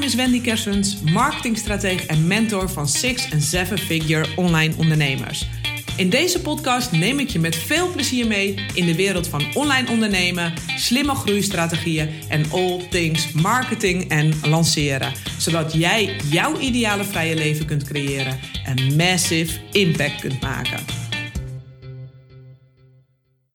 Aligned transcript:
naam 0.00 0.08
is 0.08 0.14
Wendy 0.14 0.40
Kersens, 0.40 1.00
marketingstratege 1.00 2.06
en 2.06 2.26
mentor 2.26 2.70
van 2.70 2.88
six- 2.88 3.28
en 3.30 3.40
seven-figure 3.40 4.26
online 4.36 4.74
ondernemers. 4.76 5.48
In 5.96 6.10
deze 6.10 6.40
podcast 6.40 6.92
neem 6.92 7.18
ik 7.18 7.28
je 7.28 7.38
met 7.38 7.56
veel 7.56 7.92
plezier 7.92 8.26
mee 8.26 8.54
in 8.74 8.86
de 8.86 8.94
wereld 8.94 9.28
van 9.28 9.54
online 9.54 9.90
ondernemen, 9.90 10.52
slimme 10.76 11.14
groeistrategieën 11.14 12.10
en 12.28 12.50
all 12.50 12.88
things 12.90 13.32
marketing 13.32 14.08
en 14.08 14.32
lanceren. 14.48 15.12
Zodat 15.38 15.72
jij 15.72 16.16
jouw 16.30 16.58
ideale 16.58 17.04
vrije 17.04 17.34
leven 17.34 17.66
kunt 17.66 17.84
creëren 17.84 18.38
en 18.64 18.96
massive 18.96 19.60
impact 19.72 20.20
kunt 20.20 20.40
maken. 20.40 20.84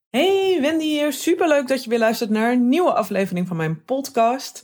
Hey, 0.09 0.57
Wendy 0.61 0.85
hier. 0.85 1.13
Superleuk 1.13 1.67
dat 1.67 1.83
je 1.83 1.89
weer 1.89 1.99
luistert 1.99 2.29
naar 2.29 2.51
een 2.51 2.69
nieuwe 2.69 2.93
aflevering 2.93 3.47
van 3.47 3.57
mijn 3.57 3.83
podcast. 3.83 4.63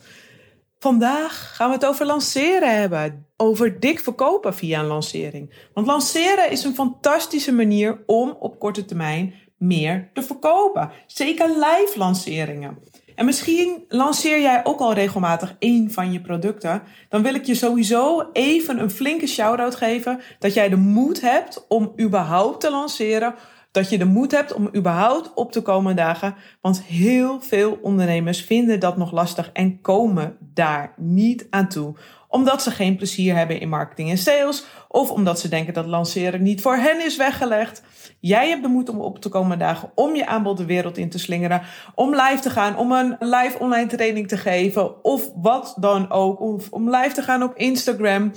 Vandaag 0.82 1.56
gaan 1.56 1.68
we 1.68 1.76
het 1.76 1.86
over 1.86 2.06
lanceren 2.06 2.80
hebben. 2.80 3.26
Over 3.38 3.80
dik 3.80 4.00
verkopen 4.00 4.56
via 4.56 4.80
een 4.80 4.86
lancering. 4.86 5.68
Want 5.74 5.88
lanceren 5.88 6.52
is 6.52 6.64
een 6.64 6.74
fantastische 6.74 7.54
manier 7.54 8.04
om 8.06 8.36
op 8.40 8.60
korte 8.60 8.86
termijn 8.86 9.34
meer 9.58 10.10
te 10.14 10.24
verkopen. 10.24 10.92
Zeker 11.08 11.48
live 11.48 11.94
lanceringen. 11.96 12.78
En 13.16 13.26
misschien 13.26 13.86
lanceer 13.88 14.42
jij 14.42 14.66
ook 14.66 14.80
al 14.80 14.94
regelmatig 14.94 15.56
één 15.60 15.92
van 15.92 16.12
je 16.12 16.22
producten. 16.22 16.84
Dan 17.10 17.24
wil 17.24 17.36
ik 17.36 17.46
je 17.46 17.56
sowieso 17.56 18.30
even 18.34 18.80
een 18.80 18.92
flinke 18.92 19.28
shout-out 19.28 19.76
geven. 19.76 20.22
Dat 20.40 20.54
jij 20.54 20.70
de 20.70 20.76
moed 20.76 21.22
hebt 21.22 21.66
om 21.68 21.94
überhaupt 22.00 22.62
te 22.62 22.72
lanceren 22.72 23.36
dat 23.72 23.90
je 23.90 23.98
de 23.98 24.06
moed 24.06 24.32
hebt 24.32 24.54
om 24.54 24.70
überhaupt 24.76 25.34
op 25.34 25.52
te 25.52 25.62
komen 25.62 25.96
dagen. 25.96 26.36
Want 26.62 26.82
heel 26.84 27.42
veel 27.42 27.80
ondernemers 27.82 28.42
vinden 28.42 28.80
dat 28.80 28.98
nog 28.98 29.12
lastig 29.12 29.50
en 29.54 29.82
komen 29.82 30.38
daar 30.40 30.94
niet 30.98 31.48
aan 31.50 31.70
toe. 31.70 31.96
Omdat 32.28 32.62
ze 32.62 32.72
geen 32.72 32.96
plezier 32.96 33.36
hebben 33.36 33.60
in 33.60 33.70
marketing 33.70 34.10
en 34.10 34.18
sales. 34.18 34.66
Of 34.88 35.12
omdat 35.12 35.40
ze 35.40 35.50
denken 35.50 35.74
dat 35.74 35.86
lanceren 35.86 36.44
niet 36.44 36.62
voor 36.62 36.76
hen 36.76 37.06
is 37.06 37.18
weggelegd. 37.18 37.84
Jij 38.20 38.50
hebt 38.50 38.64
de 38.64 38.68
moed 38.68 38.90
om 38.90 39.00
op 39.00 39.20
te 39.20 39.30
komen 39.30 39.60
dagen. 39.60 39.92
Om 39.96 40.16
je 40.16 40.28
aanbod 40.28 40.58
de 40.58 40.66
wereld 40.66 40.98
in 40.98 41.10
te 41.10 41.20
slingeren. 41.20 41.62
Om 41.96 42.16
live 42.16 42.40
te 42.42 42.50
gaan. 42.50 42.78
Om 42.78 42.92
een 42.92 43.16
live 43.20 43.60
online 43.60 43.88
training 43.88 44.28
te 44.28 44.38
geven. 44.38 45.04
Of 45.04 45.32
wat 45.36 45.76
dan 45.80 46.12
ook. 46.12 46.40
Of 46.40 46.68
om 46.70 46.90
live 46.96 47.14
te 47.14 47.22
gaan 47.22 47.44
op 47.44 47.56
Instagram 47.56 48.32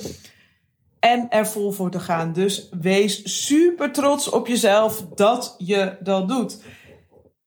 en 1.05 1.27
er 1.31 1.47
vol 1.47 1.71
voor 1.71 1.91
te 1.91 2.01
gaan. 2.01 2.33
Dus 2.33 2.69
wees 2.81 3.47
super 3.47 3.93
trots 3.93 4.31
op 4.31 4.47
jezelf 4.47 5.07
dat 5.15 5.55
je 5.59 5.97
dat 6.01 6.29
doet. 6.29 6.63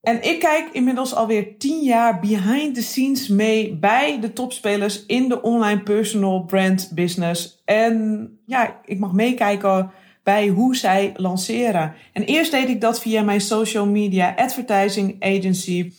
En 0.01 0.23
ik 0.23 0.39
kijk 0.39 0.69
inmiddels 0.71 1.15
alweer 1.15 1.57
tien 1.57 1.83
jaar 1.83 2.19
behind 2.19 2.75
the 2.75 2.81
scenes 2.81 3.27
mee 3.27 3.75
bij 3.75 4.19
de 4.19 4.33
topspelers 4.33 5.05
in 5.05 5.29
de 5.29 5.41
online 5.41 5.83
personal 5.83 6.43
brand 6.43 6.91
business. 6.93 7.61
En 7.65 8.29
ja, 8.45 8.79
ik 8.85 8.99
mag 8.99 9.11
meekijken 9.11 9.91
bij 10.23 10.47
hoe 10.47 10.75
zij 10.75 11.13
lanceren. 11.15 11.93
En 12.13 12.23
eerst 12.23 12.51
deed 12.51 12.69
ik 12.69 12.81
dat 12.81 13.01
via 13.01 13.21
mijn 13.23 13.41
social 13.41 13.85
media 13.85 14.33
advertising 14.35 15.15
agency. 15.19 15.91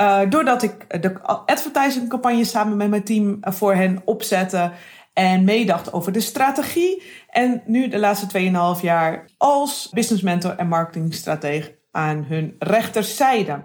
Uh, 0.00 0.20
doordat 0.28 0.62
ik 0.62 1.02
de 1.02 1.22
advertising 1.22 2.08
campagne 2.08 2.44
samen 2.44 2.76
met 2.76 2.90
mijn 2.90 3.04
team 3.04 3.38
voor 3.40 3.74
hen 3.74 4.02
opzette 4.04 4.72
en 5.20 5.44
meedacht 5.44 5.92
over 5.92 6.12
de 6.12 6.20
strategie. 6.20 7.02
En 7.28 7.62
nu 7.66 7.88
de 7.88 7.98
laatste 7.98 8.76
2,5 8.76 8.82
jaar 8.82 9.24
als 9.36 9.88
business 9.92 10.22
mentor 10.22 10.50
en 10.56 10.68
marketingstratege 10.68 11.78
aan 11.90 12.24
hun 12.24 12.54
rechterzijde. 12.58 13.62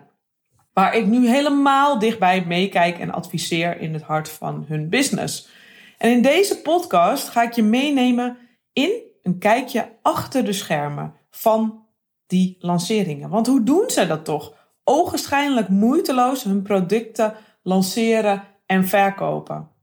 Waar 0.74 0.96
ik 0.96 1.06
nu 1.06 1.28
helemaal 1.28 2.00
dichtbij 2.00 2.46
meekijk 2.46 3.00
en 3.00 3.12
adviseer 3.12 3.80
in 3.80 3.94
het 3.94 4.02
hart 4.02 4.30
van 4.30 4.66
hun 4.68 4.90
business. 4.90 5.50
En 5.98 6.12
in 6.12 6.22
deze 6.22 6.62
podcast 6.62 7.30
ga 7.30 7.44
ik 7.44 7.54
je 7.54 7.64
meenemen 7.64 8.38
in 8.74 8.92
een 9.24 9.38
kijkje 9.38 9.90
achter 10.02 10.46
de 10.46 10.54
schermen 10.54 11.14
van 11.30 11.86
die 12.28 12.56
lanceringen. 12.60 13.30
Want 13.30 13.48
hoe 13.48 13.64
doen 13.64 13.90
ze 13.90 14.08
dat 14.08 14.26
toch? 14.26 14.54
Ogenschijnlijk 14.84 15.70
moeiteloos 15.70 16.44
hun 16.44 16.62
producten 16.62 17.34
lanceren 17.64 18.44
en 18.66 18.88
verkopen. 18.88 19.74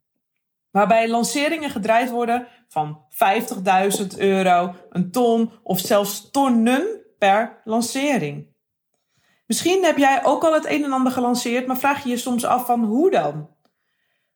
Waarbij 0.73 1.09
lanceringen 1.09 1.71
gedraaid 1.71 2.11
worden 2.11 2.47
van 2.69 3.05
50.000 3.11 4.19
euro, 4.19 4.75
een 4.91 5.11
ton 5.11 5.51
of 5.63 5.79
zelfs 5.79 6.31
tonnen 6.31 7.01
per 7.19 7.61
lancering. 7.65 8.47
Misschien 9.47 9.85
heb 9.85 9.97
jij 9.97 10.25
ook 10.25 10.45
al 10.45 10.55
het 10.55 10.67
een 10.67 10.85
en 10.85 10.93
ander 10.93 11.13
gelanceerd, 11.13 11.67
maar 11.67 11.79
vraag 11.79 12.03
je 12.03 12.11
je 12.11 12.17
soms 12.17 12.45
af 12.45 12.67
van 12.67 12.85
hoe 12.85 13.11
dan? 13.11 13.49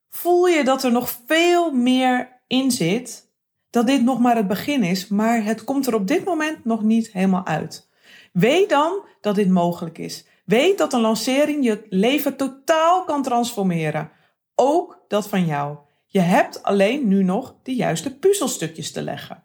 Voel 0.09 0.47
je 0.47 0.65
dat 0.65 0.83
er 0.83 0.93
nog 0.93 1.19
veel 1.27 1.73
meer 1.73 2.43
in 2.47 2.71
zit? 2.71 3.31
Dat 3.71 3.87
dit 3.87 4.03
nog 4.03 4.19
maar 4.19 4.37
het 4.37 4.47
begin 4.47 4.83
is, 4.83 5.09
maar 5.09 5.45
het 5.45 5.65
komt 5.65 5.87
er 5.87 5.95
op 5.95 6.07
dit 6.07 6.25
moment 6.25 6.65
nog 6.65 6.83
niet 6.83 7.13
helemaal 7.13 7.47
uit. 7.47 7.89
Weet 8.33 8.69
dan 8.69 9.05
dat 9.21 9.35
dit 9.35 9.49
mogelijk 9.49 9.99
is. 9.99 10.27
Weet 10.45 10.79
dat 10.79 10.93
een 10.93 11.01
lancering 11.01 11.65
je 11.65 11.87
leven 11.89 12.37
totaal 12.37 13.05
kan 13.05 13.23
transformeren. 13.23 14.11
Ook 14.55 15.05
dat 15.09 15.29
van 15.29 15.47
jou. 15.47 15.77
Je 16.07 16.21
hebt 16.21 16.63
alleen 16.63 17.09
nu 17.09 17.23
nog 17.23 17.57
de 17.63 17.75
juiste 17.75 18.19
puzzelstukjes 18.19 18.93
te 18.93 19.03
leggen. 19.03 19.45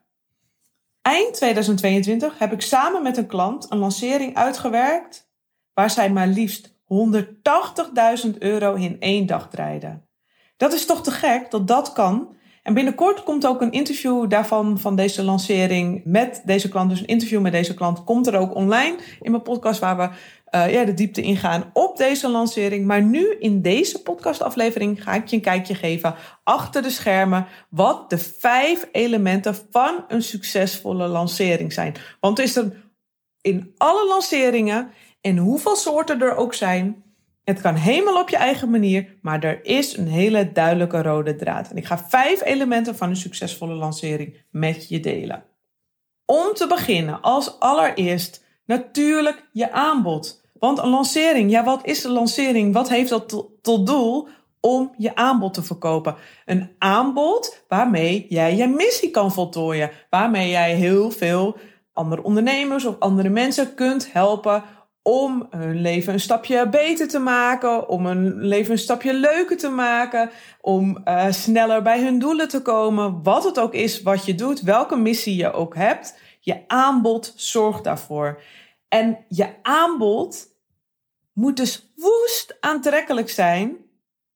Eind 1.02 1.34
2022 1.34 2.40
heb 2.40 2.52
ik 2.52 2.62
samen 2.62 3.04
met 3.04 3.18
een 3.18 3.28
klant 3.28 3.72
een 3.72 3.78
lancering 3.78 4.36
uitgewerkt 4.36 5.30
waar 5.74 5.90
zij 5.90 6.12
maar 6.12 6.28
liefst 6.28 6.76
180.000 8.26 8.38
euro 8.40 8.74
in 8.74 9.00
één 9.00 9.26
dag 9.26 9.50
draaide. 9.50 10.02
Dat 10.58 10.74
is 10.74 10.86
toch 10.86 11.04
te 11.04 11.12
gek 11.12 11.52
dat 11.52 11.68
dat 11.68 11.94
kan? 11.94 12.36
En 12.64 12.74
binnenkort 12.74 13.24
komt 13.24 13.48
ook 13.48 13.62
een 13.62 13.72
interview 13.72 14.30
daarvan, 14.30 14.80
van 14.80 14.96
deze 14.96 15.24
lancering 15.24 16.02
met 16.06 16.42
deze 16.46 16.70
klant. 16.70 16.90
Dus 16.90 17.00
een 17.00 17.06
interview 17.06 17.42
met 17.42 17.52
deze 17.52 17.74
klant 17.74 18.04
komt 18.04 18.28
er 18.28 18.38
ook 18.38 18.56
online 18.56 18.98
in 19.22 19.32
mijn 19.32 19.44
podcast 19.44 19.80
waar 19.80 19.98
we 19.98 20.10
uh, 20.56 20.74
ja, 20.74 20.84
de 20.84 20.94
diepte 20.94 21.22
ingaan 21.22 21.70
op 21.74 21.98
deze 21.98 22.30
lancering. 22.30 22.86
Maar 22.86 23.02
nu 23.02 23.36
in 23.40 23.62
deze 23.62 24.02
podcastaflevering 24.02 25.04
ga 25.04 25.14
ik 25.14 25.28
je 25.28 25.36
een 25.36 25.42
kijkje 25.42 25.76
geven 25.76 26.16
achter 26.44 26.82
de 26.82 26.90
schermen 26.90 27.48
wat 27.70 28.10
de 28.10 28.18
vijf 28.18 28.88
elementen 28.92 29.56
van 29.72 30.06
een 30.08 30.24
succesvolle 30.24 31.08
lancering 31.08 31.74
zijn. 31.74 31.96
Want 32.20 32.40
is 32.40 32.56
er 32.56 32.90
in 33.42 33.74
alle 33.78 34.08
lanceringen 34.08 34.92
en 35.22 35.38
hoeveel 35.38 35.76
soorten 35.76 36.22
er 36.22 36.36
ook 36.36 36.54
zijn, 36.54 37.04
het 37.44 37.62
kan 37.62 37.76
helemaal 37.76 38.22
op 38.22 38.30
je 38.30 38.38
eigen 38.38 38.70
manier, 38.70 39.18
maar 39.22 39.44
er 39.44 39.66
is 39.66 39.98
een 39.98 40.08
hele 40.08 40.52
duidelijke 40.52 41.02
rode 41.02 41.36
draad. 41.36 41.70
En 41.70 41.78
ik 41.78 41.86
ga 41.86 42.06
vijf 42.08 42.44
elementen 42.44 42.96
van 42.96 43.10
een 43.10 43.16
succesvolle 43.16 43.74
lancering 43.74 44.44
met 44.52 44.90
je 44.90 45.00
delen. 45.00 45.44
Om 46.26 46.54
te 46.54 46.68
beginnen, 46.68 47.22
als 47.22 47.60
allereerst 47.60 48.44
natuurlijk 48.66 49.50
je 49.52 49.72
aanbod. 49.72 50.41
Want 50.62 50.80
een 50.80 50.90
lancering, 50.90 51.52
ja, 51.52 51.64
wat 51.64 51.86
is 51.86 52.04
een 52.04 52.12
lancering? 52.12 52.74
Wat 52.74 52.90
heeft 52.90 53.10
dat 53.10 53.48
tot 53.62 53.88
doel? 53.88 54.28
Om 54.60 54.94
je 54.98 55.16
aanbod 55.16 55.54
te 55.54 55.64
verkopen. 55.64 56.16
Een 56.46 56.70
aanbod 56.78 57.64
waarmee 57.68 58.26
jij 58.30 58.56
je 58.56 58.68
missie 58.68 59.12
kan 59.12 59.32
voltooien. 59.32 59.92
Waarmee 60.10 60.50
jij 60.50 60.76
heel 60.76 61.12
veel 61.12 61.58
andere 61.94 62.24
ondernemers 62.24 62.86
of 62.86 62.96
andere 63.00 63.30
mensen 63.30 63.74
kunt 63.74 64.12
helpen 64.12 64.64
om 65.02 65.48
hun 65.50 65.82
leven 65.82 66.14
een 66.14 66.20
stapje 66.20 66.70
beter 66.70 67.08
te 67.08 67.20
maken, 67.20 67.90
om 67.90 68.06
hun 68.06 68.42
leven 68.42 68.72
een 68.72 68.78
stapje 68.78 69.14
leuker 69.14 69.58
te 69.58 69.70
maken, 69.70 70.30
om 70.62 71.02
uh, 71.06 71.26
sneller 71.30 71.82
bij 71.82 72.02
hun 72.02 72.20
doelen 72.20 72.48
te 72.48 72.62
komen. 72.62 73.24
Wat 73.24 73.44
het 73.44 73.60
ook 73.60 73.74
is 73.74 74.02
wat 74.02 74.26
je 74.26 74.36
doet, 74.36 74.62
welke 74.62 74.96
missie 74.96 75.36
je 75.36 75.52
ook 75.54 75.76
hebt, 75.76 76.18
je 76.40 76.64
aanbod 76.68 77.34
zorgt 77.36 77.84
daarvoor. 77.84 78.42
En 78.88 79.26
je 79.28 79.48
aanbod 79.62 80.51
moet 81.42 81.58
dus 81.58 81.92
woest 81.96 82.58
aantrekkelijk 82.60 83.30
zijn, 83.30 83.78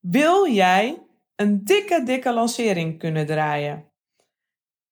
wil 0.00 0.48
jij 0.48 1.02
een 1.36 1.64
dikke, 1.64 2.02
dikke 2.02 2.32
lancering 2.32 2.98
kunnen 2.98 3.26
draaien. 3.26 3.90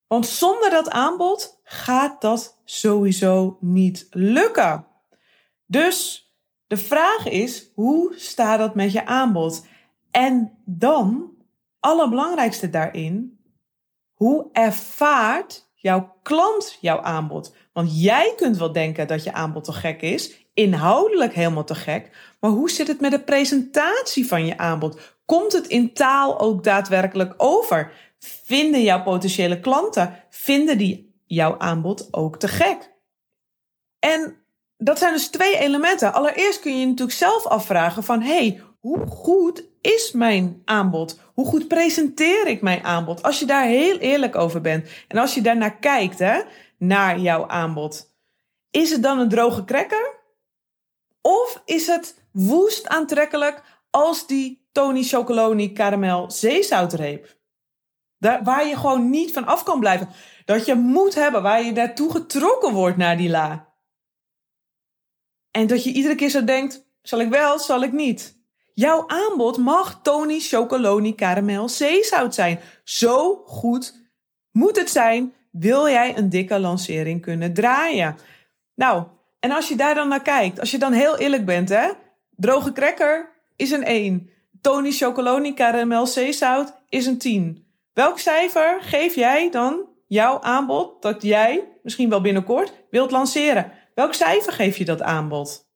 Want 0.06 0.27
zonder 0.27 0.71
dat 0.71 0.91
aanbod 0.91 1.61
gaat 1.62 2.21
dat 2.21 2.61
sowieso 2.65 3.56
niet 3.61 4.06
lukken. 4.11 4.87
Dus 5.67 6.29
de 6.67 6.77
vraag 6.77 7.29
is, 7.29 7.71
hoe 7.75 8.12
staat 8.17 8.59
dat 8.59 8.75
met 8.75 8.93
je 8.93 9.06
aanbod? 9.06 9.67
En 10.11 10.59
dan, 10.65 11.37
allerbelangrijkste 11.81 12.71
daarin, 12.71 13.41
hoe 14.12 14.49
ervaart 14.53 15.71
jouw 15.75 16.17
klant 16.23 16.79
jouw 16.81 17.00
aanbod? 17.00 17.55
Want 17.73 18.03
jij 18.03 18.33
kunt 18.37 18.56
wel 18.56 18.73
denken 18.73 19.06
dat 19.06 19.25
je 19.25 19.33
aanbod 19.33 19.65
te 19.65 19.73
gek 19.73 20.03
is, 20.03 20.44
inhoudelijk 20.55 21.35
helemaal 21.35 21.65
te 21.65 21.75
gek. 21.75 22.11
Maar 22.41 22.51
hoe 22.51 22.71
zit 22.71 22.89
het 22.89 23.01
met 23.01 23.11
de 23.11 23.21
presentatie 23.21 24.27
van 24.27 24.47
je 24.47 24.59
aanbod? 24.59 25.01
Komt 25.25 25.53
het 25.53 25.67
in 25.67 25.93
taal 25.93 26.41
ook 26.41 26.65
daadwerkelijk 26.65 27.35
over? 27.37 27.93
Vinden 28.19 28.83
jouw 28.83 29.03
potentiële 29.03 29.61
klanten, 29.61 30.25
vinden 30.31 30.79
die 30.79 31.15
jouw 31.27 31.59
aanbod 31.59 32.09
ook 32.11 32.39
te 32.39 32.49
gek? 32.49 32.93
En 33.99 34.45
dat 34.77 34.99
zijn 34.99 35.12
dus 35.12 35.29
twee 35.29 35.59
elementen. 35.59 36.12
Allereerst 36.12 36.61
kun 36.61 36.79
je 36.79 36.87
natuurlijk 36.87 37.19
zelf 37.19 37.47
afvragen 37.47 38.05
van, 38.05 38.23
hey, 38.23 38.61
hoe 38.81 39.06
goed 39.06 39.65
is 39.81 40.12
mijn 40.12 40.62
aanbod? 40.65 41.21
Hoe 41.35 41.47
goed 41.47 41.69
presenteer 41.69 42.47
ik 42.47 42.62
mijn 42.62 42.85
aanbod? 42.85 43.23
Als 43.23 43.39
je 43.39 43.47
daar 43.47 43.67
heel 43.67 43.99
eerlijk 43.99 44.37
over 44.37 44.61
bent 44.61 44.89
en 45.09 45.19
als 45.19 45.35
je 45.35 45.41
daarnaar 45.41 45.77
kijkt, 45.77 46.19
hè, 46.19 46.41
naar 46.79 47.19
jouw 47.19 47.47
aanbod, 47.49 48.15
is 48.71 48.91
het 48.91 49.03
dan 49.03 49.19
een 49.19 49.29
droge 49.29 49.65
cracker? 49.65 50.24
Of 51.26 51.62
is 51.65 51.87
het 51.87 52.23
woest 52.32 52.87
aantrekkelijk 52.87 53.62
als 53.91 54.26
die 54.26 54.69
Tony 54.73 55.03
Chocoloni 55.03 55.73
caramel 55.73 56.31
zeezoutreep? 56.31 57.37
Daar, 58.19 58.43
waar 58.43 58.67
je 58.67 58.76
gewoon 58.76 59.11
niet 59.11 59.32
van 59.32 59.44
af 59.44 59.62
kan 59.62 59.81
blijven. 59.81 60.09
Dat 60.44 60.67
je 60.67 60.75
moet 60.75 61.15
hebben, 61.15 61.43
waar 61.43 61.62
je 61.62 61.73
naartoe 61.73 62.11
getrokken 62.11 62.73
wordt 62.73 62.97
naar 62.97 63.17
die 63.17 63.29
la. 63.29 63.73
En 65.50 65.67
dat 65.67 65.85
je 65.85 65.93
iedere 65.93 66.15
keer 66.15 66.31
zo 66.31 66.44
denkt, 66.44 66.87
zal 67.03 67.21
ik 67.21 67.29
wel, 67.29 67.59
zal 67.59 67.82
ik 67.82 67.93
niet? 67.93 68.38
Jouw 68.75 69.05
aanbod 69.06 69.59
mag 69.59 70.00
Tony 70.03 70.41
Chocoloni 70.41 71.15
Caramel 71.15 71.69
Zeezout 71.69 72.35
zijn. 72.35 72.61
Zo 72.85 73.43
goed 73.47 74.11
moet 74.50 74.77
het 74.77 74.91
zijn, 74.91 75.35
wil 75.50 75.88
jij 75.88 76.17
een 76.17 76.29
dikke 76.29 76.59
lancering 76.59 77.20
kunnen 77.20 77.55
draaien. 77.55 78.17
Nou, 78.75 79.06
en 79.44 79.50
als 79.50 79.69
je 79.69 79.76
daar 79.76 79.94
dan 79.94 80.08
naar 80.08 80.23
kijkt, 80.23 80.61
als 80.61 80.70
je 80.70 80.79
dan 80.79 80.93
heel 80.93 81.19
eerlijk 81.19 81.44
bent, 81.44 81.69
hè? 81.69 81.91
Droge 82.31 82.73
cracker 82.73 83.31
is 83.56 83.70
een 83.70 83.85
1. 83.85 84.31
Tony 84.61 84.91
Chocoloni 84.91 85.55
Caramel 85.55 86.06
Zeezout 86.06 86.75
is 86.88 87.06
een 87.06 87.19
10. 87.19 87.67
Welk 87.93 88.19
cijfer 88.19 88.82
geef 88.82 89.14
jij 89.14 89.50
dan 89.50 89.88
jouw 90.06 90.41
aanbod 90.41 91.02
dat 91.02 91.23
jij 91.23 91.69
misschien 91.82 92.08
wel 92.08 92.20
binnenkort 92.20 92.73
wilt 92.91 93.11
lanceren? 93.11 93.73
Welk 93.94 94.14
cijfer 94.14 94.52
geef 94.52 94.76
je 94.76 94.85
dat 94.85 95.02
aanbod? 95.02 95.69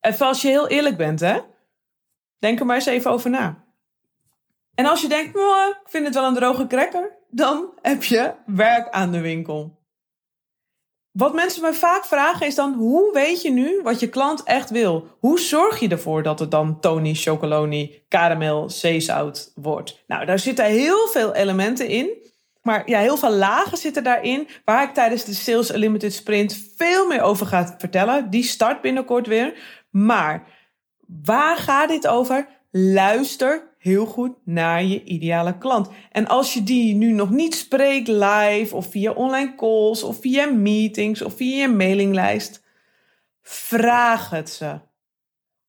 Even 0.00 0.26
als 0.26 0.42
je 0.42 0.48
heel 0.48 0.68
eerlijk 0.68 0.96
bent, 0.96 1.20
hè? 1.20 1.40
Denk 2.38 2.60
er 2.60 2.66
maar 2.66 2.76
eens 2.76 2.86
even 2.86 3.10
over 3.10 3.30
na. 3.30 3.64
En 4.74 4.86
als 4.86 5.00
je 5.00 5.08
denkt, 5.08 5.36
ik 5.36 5.80
vind 5.84 6.04
het 6.04 6.14
wel 6.14 6.24
een 6.26 6.34
droge 6.34 6.66
cracker, 6.66 7.18
dan 7.30 7.78
heb 7.82 8.04
je 8.04 8.34
werk 8.46 8.88
aan 8.88 9.12
de 9.12 9.20
winkel. 9.20 9.79
Wat 11.12 11.34
mensen 11.34 11.62
me 11.62 11.74
vaak 11.74 12.04
vragen 12.04 12.46
is 12.46 12.54
dan, 12.54 12.74
hoe 12.74 13.12
weet 13.12 13.42
je 13.42 13.50
nu 13.50 13.80
wat 13.82 14.00
je 14.00 14.08
klant 14.08 14.42
echt 14.42 14.70
wil? 14.70 15.16
Hoe 15.18 15.40
zorg 15.40 15.80
je 15.80 15.88
ervoor 15.88 16.22
dat 16.22 16.38
het 16.38 16.50
dan 16.50 16.80
Tony 16.80 17.14
Chocoloni 17.14 18.02
Caramel 18.08 18.70
Zeezout 18.70 19.52
wordt? 19.54 20.02
Nou, 20.06 20.26
daar 20.26 20.38
zitten 20.38 20.64
heel 20.64 21.08
veel 21.08 21.34
elementen 21.34 21.88
in. 21.88 22.28
Maar 22.62 22.82
ja, 22.88 22.98
heel 22.98 23.16
veel 23.16 23.32
lagen 23.32 23.78
zitten 23.78 24.04
daarin, 24.04 24.48
waar 24.64 24.82
ik 24.82 24.94
tijdens 24.94 25.24
de 25.24 25.34
Sales 25.34 25.74
Unlimited 25.74 26.14
Sprint 26.14 26.70
veel 26.76 27.06
meer 27.06 27.22
over 27.22 27.46
ga 27.46 27.74
vertellen. 27.78 28.30
Die 28.30 28.42
start 28.42 28.80
binnenkort 28.80 29.26
weer. 29.26 29.54
Maar 29.90 30.46
waar 31.22 31.56
gaat 31.56 31.88
dit 31.88 32.06
over? 32.06 32.48
Luister 32.70 33.69
heel 33.80 34.06
goed 34.06 34.36
naar 34.44 34.84
je 34.84 35.04
ideale 35.04 35.58
klant. 35.58 35.88
En 36.12 36.26
als 36.26 36.54
je 36.54 36.62
die 36.62 36.94
nu 36.94 37.12
nog 37.12 37.30
niet 37.30 37.54
spreekt 37.54 38.08
live 38.08 38.76
of 38.76 38.86
via 38.86 39.12
online 39.12 39.54
calls 39.54 40.02
of 40.02 40.20
via 40.20 40.46
meetings 40.46 41.22
of 41.22 41.34
via 41.34 41.60
je 41.60 41.68
mailinglijst, 41.68 42.64
vraag 43.42 44.30
het 44.30 44.50
ze. 44.50 44.80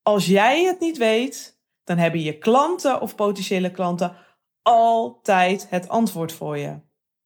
Als 0.02 0.26
jij 0.26 0.64
het 0.64 0.80
niet 0.80 0.98
weet, 0.98 1.60
dan 1.84 1.98
hebben 1.98 2.22
je 2.22 2.38
klanten 2.38 3.02
of 3.02 3.16
potentiële 3.16 3.72
klanten 3.72 4.16
altijd 4.62 5.68
het 5.70 5.90
antwoord 5.90 6.32
voor 6.32 6.58
je. 6.58 6.80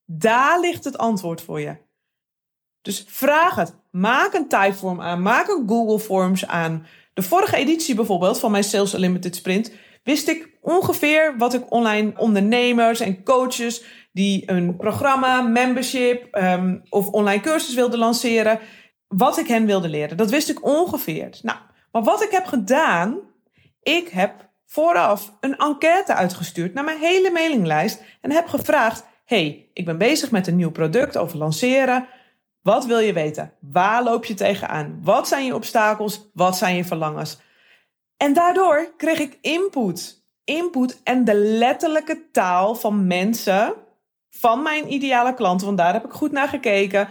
Daar 0.05 0.59
ligt 0.59 0.83
het 0.83 0.97
antwoord 0.97 1.41
voor 1.41 1.59
je. 1.59 1.77
Dus 2.81 3.05
vraag 3.07 3.55
het. 3.55 3.75
Maak 3.91 4.33
een 4.33 4.47
typeform 4.47 5.01
aan. 5.01 5.21
Maak 5.21 5.47
een 5.47 5.67
Google 5.67 5.99
Forms 5.99 6.47
aan. 6.47 6.85
De 7.13 7.21
vorige 7.21 7.55
editie 7.55 7.95
bijvoorbeeld 7.95 8.39
van 8.39 8.51
mijn 8.51 8.63
Sales 8.63 8.93
Unlimited 8.93 9.35
Sprint 9.35 9.71
wist 10.05 10.27
ik 10.27 10.57
ongeveer 10.61 11.37
wat 11.37 11.53
ik 11.53 11.71
online 11.71 12.13
ondernemers 12.17 12.99
en 12.99 13.23
coaches 13.23 13.83
die 14.11 14.43
een 14.51 14.75
programma, 14.75 15.41
membership 15.41 16.37
um, 16.37 16.81
of 16.89 17.07
online 17.07 17.41
cursus 17.41 17.75
wilden 17.75 17.99
lanceren, 17.99 18.59
wat 19.07 19.37
ik 19.37 19.47
hen 19.47 19.65
wilde 19.65 19.89
leren. 19.89 20.17
Dat 20.17 20.29
wist 20.29 20.49
ik 20.49 20.65
ongeveer. 20.65 21.29
Nou, 21.41 21.57
maar 21.91 22.03
wat 22.03 22.23
ik 22.23 22.31
heb 22.31 22.45
gedaan, 22.45 23.19
ik 23.81 24.07
heb 24.07 24.49
vooraf 24.65 25.37
een 25.39 25.57
enquête 25.57 26.13
uitgestuurd 26.13 26.73
naar 26.73 26.83
mijn 26.83 26.99
hele 26.99 27.31
mailinglijst 27.31 28.01
en 28.21 28.31
heb 28.31 28.47
gevraagd: 28.47 29.05
hey, 29.25 29.69
ik 29.73 29.85
ben 29.85 29.97
bezig 29.97 30.31
met 30.31 30.47
een 30.47 30.55
nieuw 30.55 30.71
product 30.71 31.17
over 31.17 31.37
lanceren. 31.37 32.07
Wat 32.61 32.85
wil 32.85 32.99
je 32.99 33.13
weten? 33.13 33.53
Waar 33.59 34.03
loop 34.03 34.25
je 34.25 34.33
tegenaan? 34.33 34.99
Wat 35.03 35.27
zijn 35.27 35.45
je 35.45 35.55
obstakels? 35.55 36.29
Wat 36.33 36.57
zijn 36.57 36.75
je 36.75 36.85
verlangens? 36.85 37.39
En 38.17 38.33
daardoor 38.33 38.93
kreeg 38.97 39.19
ik 39.19 39.37
input. 39.41 40.23
Input 40.43 41.01
en 41.03 41.23
de 41.23 41.35
letterlijke 41.35 42.31
taal 42.31 42.75
van 42.75 43.07
mensen, 43.07 43.73
van 44.29 44.61
mijn 44.61 44.93
ideale 44.93 45.33
klanten, 45.33 45.65
want 45.65 45.77
daar 45.77 45.93
heb 45.93 46.05
ik 46.05 46.11
goed 46.11 46.31
naar 46.31 46.47
gekeken, 46.47 47.09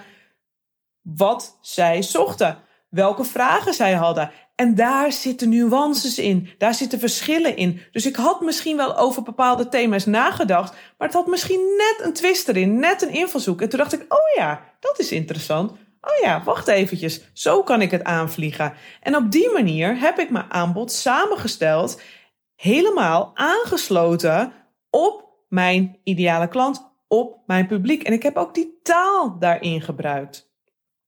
wat 1.02 1.58
zij 1.60 2.02
zochten, 2.02 2.58
welke 2.88 3.24
vragen 3.24 3.74
zij 3.74 3.92
hadden. 3.92 4.30
En 4.54 4.74
daar 4.74 5.12
zitten 5.12 5.48
nuances 5.48 6.18
in, 6.18 6.48
daar 6.58 6.74
zitten 6.74 6.98
verschillen 6.98 7.56
in. 7.56 7.80
Dus 7.92 8.06
ik 8.06 8.16
had 8.16 8.40
misschien 8.40 8.76
wel 8.76 8.96
over 8.96 9.22
bepaalde 9.22 9.68
thema's 9.68 10.06
nagedacht, 10.06 10.72
maar 10.72 11.08
het 11.08 11.16
had 11.16 11.26
misschien 11.26 11.60
net 11.76 12.06
een 12.06 12.12
twist 12.12 12.48
erin, 12.48 12.78
net 12.78 13.02
een 13.02 13.14
invalshoek. 13.14 13.60
En 13.60 13.68
toen 13.68 13.78
dacht 13.78 13.92
ik, 13.92 14.04
oh 14.08 14.34
ja, 14.36 14.60
dat 14.80 14.98
is 14.98 15.12
interessant. 15.12 15.72
Oh 16.04 16.20
ja, 16.22 16.42
wacht 16.42 16.68
eventjes, 16.68 17.30
zo 17.32 17.62
kan 17.62 17.82
ik 17.82 17.90
het 17.90 18.04
aanvliegen. 18.04 18.74
En 19.00 19.16
op 19.16 19.30
die 19.30 19.52
manier 19.52 19.98
heb 19.98 20.18
ik 20.18 20.30
mijn 20.30 20.50
aanbod 20.50 20.92
samengesteld, 20.92 22.00
helemaal 22.54 23.30
aangesloten 23.34 24.52
op 24.90 25.24
mijn 25.48 25.98
ideale 26.02 26.48
klant, 26.48 26.90
op 27.08 27.38
mijn 27.46 27.66
publiek. 27.66 28.02
En 28.02 28.12
ik 28.12 28.22
heb 28.22 28.36
ook 28.36 28.54
die 28.54 28.78
taal 28.82 29.38
daarin 29.38 29.82
gebruikt. 29.82 30.52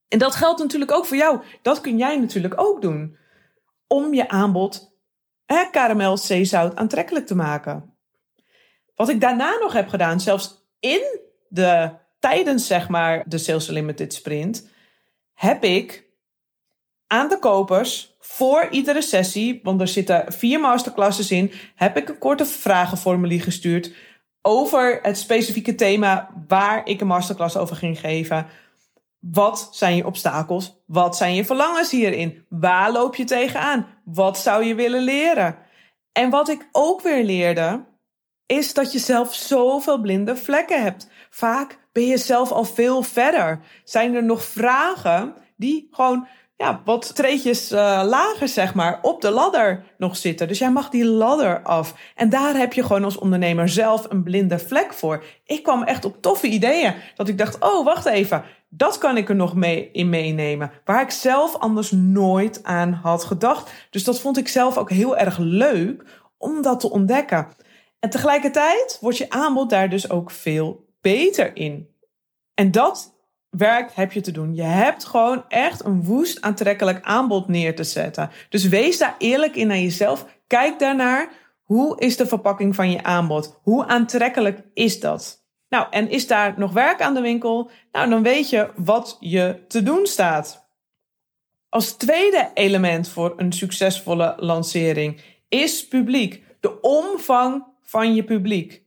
En 0.08 0.19
dat 0.19 0.34
geldt 0.34 0.60
natuurlijk 0.60 0.93
ook 0.93 1.06
voor 1.06 1.16
jou. 1.16 1.40
Dat 1.62 1.81
kun 1.81 1.99
jij 1.99 2.19
natuurlijk 2.19 2.60
ook 2.60 2.82
doen 2.82 3.16
om 3.87 4.14
je 4.14 4.28
aanbod 4.28 4.94
hè, 5.46 5.70
karamel, 5.70 6.16
zeezout 6.16 6.76
aantrekkelijk 6.76 7.26
te 7.26 7.34
maken. 7.34 7.94
Wat 8.94 9.08
ik 9.08 9.20
daarna 9.20 9.58
nog 9.60 9.72
heb 9.72 9.88
gedaan, 9.88 10.20
zelfs 10.20 10.69
in 10.81 11.20
de 11.49 11.90
tijdens 12.19 12.66
zeg 12.66 12.88
maar 12.88 13.25
de 13.26 13.38
Sales 13.38 13.66
Limited 13.66 14.14
Sprint, 14.14 14.69
heb 15.37 15.65
ik 15.65 16.05
aan 17.06 17.29
de 17.29 17.38
kopers 17.38 18.17
voor 18.19 18.69
iedere 18.71 19.03
sessie, 19.03 19.61
want 19.62 19.81
er 19.81 19.88
zitten 19.88 20.33
vier 20.33 20.61
masterclasses 20.61 21.31
in, 21.31 21.53
heb 21.75 21.97
ik 21.97 22.09
een 22.09 22.19
korte 22.19 22.47
vragenformulier 22.47 23.43
gestuurd 23.43 23.93
over 24.43 24.99
het 25.02 25.19
specifieke 25.19 25.75
thema 25.75 26.31
waar 26.49 26.87
ik 26.87 27.00
een 27.00 27.07
masterclass 27.07 27.57
over 27.57 27.76
ging 27.76 28.00
geven. 28.00 28.47
Wat 29.19 29.69
zijn 29.73 29.97
je 29.97 30.07
obstakels? 30.07 30.83
Wat 30.87 31.16
zijn 31.16 31.35
je 31.35 31.45
verlangens 31.45 31.90
hierin? 31.90 32.45
Waar 32.49 32.93
loop 32.93 33.14
je 33.14 33.25
tegenaan? 33.25 33.87
Wat 34.05 34.38
zou 34.38 34.64
je 34.64 34.75
willen 34.75 35.02
leren? 35.02 35.59
En 36.12 36.31
wat 36.31 36.49
ik 36.49 36.69
ook 36.73 37.00
weer 37.00 37.25
leerde, 37.25 37.85
is 38.47 38.75
dat 38.75 38.93
je 38.93 38.99
zelf 38.99 39.35
zoveel 39.35 40.00
blinde 40.00 40.37
vlekken 40.37 40.83
hebt. 40.83 41.09
Vaak 41.31 41.78
ben 41.97 42.07
je 42.07 42.19
zelf 42.19 42.53
al 42.53 42.65
veel 42.65 43.03
verder. 43.03 43.61
Zijn 43.85 44.15
er 44.15 44.25
nog 44.25 44.45
vragen 44.45 45.35
die 45.57 45.88
gewoon 45.91 46.26
ja, 46.57 46.81
wat 46.85 47.15
treetjes 47.15 47.73
uh, 47.73 47.79
lager, 48.05 48.49
zeg 48.49 48.75
maar, 48.75 48.99
op 49.03 49.21
de 49.21 49.31
ladder 49.31 49.85
nog 49.99 50.17
zitten. 50.17 50.49
Dus 50.49 50.59
jij 50.59 50.71
mag 50.71 50.91
die 50.91 51.05
ladder 51.05 51.62
af. 51.62 51.95
En 52.15 52.29
daar 52.29 52.57
heb 52.57 52.73
je 52.73 52.83
gewoon 52.83 53.05
als 53.05 53.19
ondernemer 53.19 53.69
zelf 53.69 54.07
een 54.11 54.23
blinde 54.23 54.59
vlek 54.59 54.93
voor. 54.93 55.25
Ik 55.45 55.62
kwam 55.62 55.83
echt 55.83 56.05
op 56.05 56.23
toffe 56.23 56.47
ideeën. 56.47 56.95
Dat 57.15 57.29
ik 57.29 57.38
dacht, 57.38 57.61
oh, 57.61 57.85
wacht 57.85 58.07
even. 58.07 58.45
Dat 58.69 58.99
kan 58.99 59.17
ik 59.17 59.29
er 59.29 59.37
nog 59.37 59.55
mee 59.55 59.91
in 59.93 60.09
meenemen. 60.09 60.71
Waar 60.85 61.03
ik 61.03 61.11
zelf 61.11 61.57
anders 61.57 61.91
nooit 61.91 62.62
aan 62.62 62.93
had 62.93 63.25
gedacht. 63.25 63.71
Dus 63.91 64.05
dat 64.05 64.21
vond 64.21 64.38
ik 64.38 64.49
zelf 64.49 64.76
ook 64.76 64.91
heel 64.91 65.17
erg 65.17 65.38
leuk 65.38 66.05
om 66.38 66.62
dat 66.62 66.81
te 66.81 66.91
ontdekken. 66.91 67.49
En 68.00 68.11
tegelijkertijd 68.11 68.99
wordt 69.00 69.19
je 69.19 69.31
aanbod 69.31 69.71
daar 69.71 69.91
dus 69.91 70.11
ook 70.11 70.31
veel 70.31 70.86
beter 71.06 71.56
in. 71.56 71.88
En 72.54 72.70
dat 72.70 73.14
werk 73.50 73.94
heb 73.94 74.12
je 74.12 74.20
te 74.20 74.32
doen. 74.32 74.54
Je 74.54 74.62
hebt 74.62 75.04
gewoon 75.04 75.44
echt 75.48 75.84
een 75.84 76.04
woest 76.04 76.40
aantrekkelijk 76.40 77.04
aanbod 77.04 77.48
neer 77.48 77.75
te 77.75 77.84
zetten. 77.84 78.30
Dus 78.48 78.68
wees 78.68 78.98
daar 78.98 79.14
eerlijk 79.18 79.56
in 79.56 79.66
naar 79.66 79.78
jezelf. 79.78 80.26
Kijk 80.46 80.78
daarnaar. 80.78 81.30
Hoe 81.62 82.00
is 82.00 82.16
de 82.16 82.26
verpakking 82.26 82.75
van 82.75 82.90
je 82.90 83.02
aanbod? 83.02 83.58
Hoe 83.62 83.86
aantrekkelijk 83.86 84.62
is 84.75 85.00
dat? 85.00 85.44
Nou, 85.68 85.86
en 85.90 86.10
is 86.10 86.26
daar 86.26 86.54
nog 86.56 86.72
werk 86.72 87.00
aan 87.00 87.14
de 87.14 87.20
winkel? 87.20 87.70
Nou, 87.92 88.10
dan 88.10 88.22
weet 88.22 88.50
je 88.50 88.70
wat 88.76 89.16
je 89.20 89.64
te 89.68 89.82
doen 89.82 90.06
staat. 90.06 90.68
Als 91.68 91.92
tweede 91.92 92.50
element 92.54 93.08
voor 93.08 93.32
een 93.36 93.52
succesvolle 93.52 94.34
lancering 94.38 95.20
is 95.48 95.88
publiek. 95.88 96.42
De 96.60 96.80
omvang 96.80 97.64
van 97.82 98.14
je 98.14 98.25
publiek. 98.25 98.86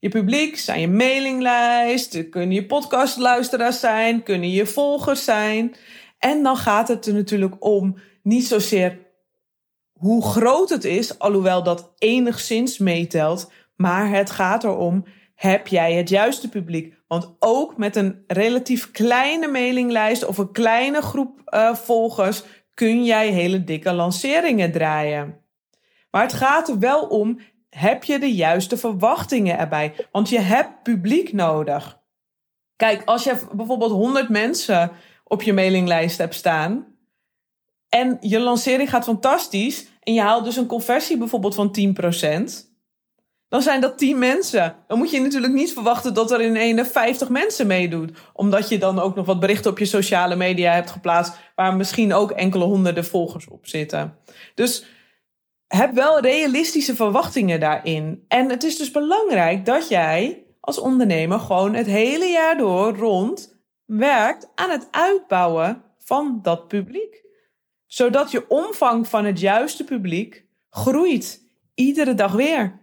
Je 0.00 0.08
publiek 0.08 0.58
zijn 0.58 0.80
je 0.80 0.88
mailinglijst, 0.88 2.28
kunnen 2.28 2.52
je 2.52 2.66
podcastluisteraars 2.66 3.80
zijn, 3.80 4.22
kunnen 4.22 4.50
je 4.50 4.66
volgers 4.66 5.24
zijn. 5.24 5.74
En 6.18 6.42
dan 6.42 6.56
gaat 6.56 6.88
het 6.88 7.06
er 7.06 7.14
natuurlijk 7.14 7.64
om 7.64 7.96
niet 8.22 8.46
zozeer 8.46 8.98
hoe 9.92 10.24
groot 10.24 10.68
het 10.68 10.84
is, 10.84 11.18
alhoewel 11.18 11.62
dat 11.62 11.92
enigszins 11.98 12.78
meetelt. 12.78 13.52
Maar 13.76 14.10
het 14.10 14.30
gaat 14.30 14.64
erom, 14.64 15.04
heb 15.34 15.66
jij 15.66 15.94
het 15.94 16.08
juiste 16.08 16.48
publiek? 16.48 16.94
Want 17.06 17.36
ook 17.38 17.76
met 17.76 17.96
een 17.96 18.24
relatief 18.26 18.90
kleine 18.90 19.48
mailinglijst 19.48 20.26
of 20.26 20.38
een 20.38 20.52
kleine 20.52 21.02
groep 21.02 21.40
uh, 21.54 21.74
volgers 21.74 22.42
kun 22.74 23.04
jij 23.04 23.28
hele 23.28 23.64
dikke 23.64 23.92
lanceringen 23.92 24.72
draaien. 24.72 25.40
Maar 26.10 26.22
het 26.22 26.32
gaat 26.32 26.68
er 26.68 26.78
wel 26.78 27.06
om, 27.06 27.40
heb 27.70 28.04
je 28.04 28.18
de 28.18 28.34
juiste 28.34 28.76
verwachtingen 28.76 29.58
erbij? 29.58 29.94
Want 30.12 30.28
je 30.28 30.40
hebt 30.40 30.82
publiek 30.82 31.32
nodig. 31.32 31.98
Kijk, 32.76 33.02
als 33.04 33.24
je 33.24 33.40
bijvoorbeeld 33.52 33.90
100 33.90 34.28
mensen 34.28 34.90
op 35.24 35.42
je 35.42 35.52
mailinglijst 35.52 36.18
hebt 36.18 36.34
staan 36.34 36.86
en 37.88 38.16
je 38.20 38.40
lancering 38.40 38.90
gaat 38.90 39.04
fantastisch 39.04 39.88
en 40.00 40.14
je 40.14 40.20
haalt 40.20 40.44
dus 40.44 40.56
een 40.56 40.66
conversie 40.66 41.18
bijvoorbeeld 41.18 41.54
van 41.54 41.76
10%, 42.60 42.70
dan 43.50 43.62
zijn 43.62 43.80
dat 43.80 43.98
10 43.98 44.18
mensen. 44.18 44.76
Dan 44.86 44.98
moet 44.98 45.10
je 45.10 45.20
natuurlijk 45.20 45.52
niet 45.52 45.72
verwachten 45.72 46.14
dat 46.14 46.30
er 46.30 46.40
in 46.40 46.56
ene 46.56 46.84
50 46.84 47.28
mensen 47.28 47.66
meedoet. 47.66 48.18
Omdat 48.32 48.68
je 48.68 48.78
dan 48.78 48.98
ook 48.98 49.14
nog 49.14 49.26
wat 49.26 49.40
berichten 49.40 49.70
op 49.70 49.78
je 49.78 49.84
sociale 49.84 50.36
media 50.36 50.72
hebt 50.72 50.90
geplaatst. 50.90 51.36
Waar 51.54 51.76
misschien 51.76 52.14
ook 52.14 52.30
enkele 52.30 52.64
honderden 52.64 53.04
volgers 53.04 53.48
op 53.48 53.66
zitten. 53.66 54.16
Dus 54.54 54.84
heb 55.76 55.94
wel 55.94 56.20
realistische 56.20 56.94
verwachtingen 56.94 57.60
daarin. 57.60 58.24
En 58.28 58.50
het 58.50 58.62
is 58.62 58.76
dus 58.76 58.90
belangrijk 58.90 59.64
dat 59.64 59.88
jij 59.88 60.44
als 60.60 60.78
ondernemer 60.78 61.38
gewoon 61.38 61.74
het 61.74 61.86
hele 61.86 62.26
jaar 62.26 62.56
door 62.56 62.96
rond 62.96 63.58
werkt 63.84 64.48
aan 64.54 64.70
het 64.70 64.88
uitbouwen 64.90 65.82
van 65.98 66.38
dat 66.42 66.68
publiek. 66.68 67.24
Zodat 67.86 68.30
je 68.30 68.48
omvang 68.48 69.08
van 69.08 69.24
het 69.24 69.40
juiste 69.40 69.84
publiek 69.84 70.44
groeit. 70.70 71.48
Iedere 71.74 72.14
dag 72.14 72.32
weer. 72.32 72.80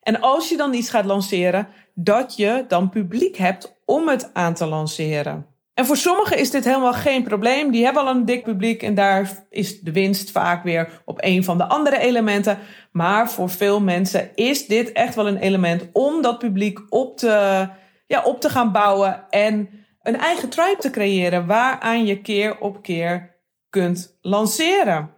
En 0.00 0.20
als 0.20 0.48
je 0.48 0.56
dan 0.56 0.74
iets 0.74 0.90
gaat 0.90 1.04
lanceren, 1.04 1.68
dat 1.94 2.36
je 2.36 2.64
dan 2.68 2.88
publiek 2.88 3.36
hebt 3.36 3.80
om 3.84 4.08
het 4.08 4.34
aan 4.34 4.54
te 4.54 4.66
lanceren. 4.66 5.53
En 5.74 5.86
voor 5.86 5.96
sommigen 5.96 6.38
is 6.38 6.50
dit 6.50 6.64
helemaal 6.64 6.92
geen 6.92 7.22
probleem. 7.22 7.70
Die 7.70 7.84
hebben 7.84 8.02
al 8.02 8.08
een 8.08 8.24
dik 8.24 8.42
publiek 8.42 8.82
en 8.82 8.94
daar 8.94 9.44
is 9.50 9.80
de 9.80 9.92
winst 9.92 10.30
vaak 10.30 10.62
weer 10.62 11.02
op 11.04 11.18
een 11.20 11.44
van 11.44 11.58
de 11.58 11.64
andere 11.64 11.98
elementen. 11.98 12.58
Maar 12.92 13.30
voor 13.30 13.50
veel 13.50 13.80
mensen 13.80 14.30
is 14.34 14.66
dit 14.66 14.92
echt 14.92 15.14
wel 15.14 15.26
een 15.26 15.36
element 15.36 15.88
om 15.92 16.22
dat 16.22 16.38
publiek 16.38 16.80
op 16.88 17.18
te, 17.18 17.68
ja, 18.06 18.22
op 18.22 18.40
te 18.40 18.48
gaan 18.48 18.72
bouwen 18.72 19.24
en 19.30 19.68
een 20.02 20.16
eigen 20.16 20.48
tribe 20.48 20.76
te 20.78 20.90
creëren 20.90 21.46
waaraan 21.46 22.06
je 22.06 22.20
keer 22.20 22.58
op 22.58 22.82
keer 22.82 23.36
kunt 23.70 24.18
lanceren. 24.20 25.10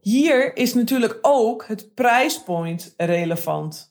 Hier 0.00 0.56
is 0.56 0.74
natuurlijk 0.74 1.18
ook 1.22 1.64
het 1.66 1.94
prijspoint 1.94 2.94
relevant. 2.96 3.89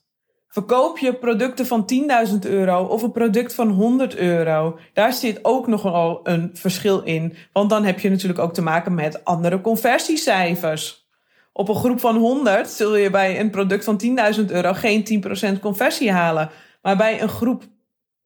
Verkoop 0.52 0.98
je 0.98 1.14
producten 1.14 1.66
van 1.66 1.90
10.000 2.28 2.38
euro 2.40 2.84
of 2.84 3.02
een 3.02 3.12
product 3.12 3.54
van 3.54 3.68
100 3.68 4.16
euro? 4.16 4.78
Daar 4.92 5.12
zit 5.12 5.44
ook 5.44 5.66
nogal 5.66 6.20
een 6.22 6.50
verschil 6.52 7.02
in. 7.02 7.36
Want 7.52 7.70
dan 7.70 7.84
heb 7.84 8.00
je 8.00 8.10
natuurlijk 8.10 8.38
ook 8.38 8.54
te 8.54 8.62
maken 8.62 8.94
met 8.94 9.24
andere 9.24 9.60
conversiecijfers. 9.60 11.08
Op 11.52 11.68
een 11.68 11.74
groep 11.74 12.00
van 12.00 12.16
100 12.16 12.68
zul 12.70 12.96
je 12.96 13.10
bij 13.10 13.40
een 13.40 13.50
product 13.50 13.84
van 13.84 14.02
10.000 14.38 14.44
euro 14.46 14.72
geen 14.72 15.22
10% 15.56 15.60
conversie 15.60 16.12
halen. 16.12 16.50
Maar 16.82 16.96
bij 16.96 17.22
een 17.22 17.28
groep 17.28 17.62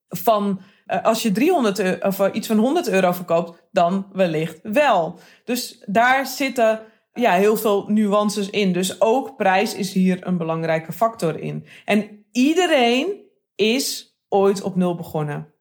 van, 0.09 0.61
eh, 0.87 1.03
als 1.03 1.23
je 1.23 1.33
300 1.33 1.79
euro, 1.79 2.07
of 2.07 2.29
iets 2.33 2.47
van 2.47 2.59
100 2.59 2.89
euro 2.89 3.13
verkoopt, 3.13 3.63
dan 3.73 4.07
wellicht 4.13 4.59
wel. 4.63 5.19
Dus 5.45 5.83
daar 5.87 6.27
zitten 6.27 6.81
ja, 7.15 7.33
heel 7.33 7.57
veel 7.57 7.85
nuances 7.89 8.51
in. 8.51 8.73
Dus 8.73 9.01
ook 9.01 9.37
prijs 9.37 9.75
is 9.75 9.93
hier 9.93 10.27
een 10.27 10.37
belangrijke 10.37 10.93
factor 10.93 11.41
in. 11.41 11.67
En 11.85 12.25
iedereen 12.33 13.07
is 13.55 14.17
ooit 14.29 14.63
op 14.63 14.77
nul 14.77 14.95
begonnen. 14.95 15.53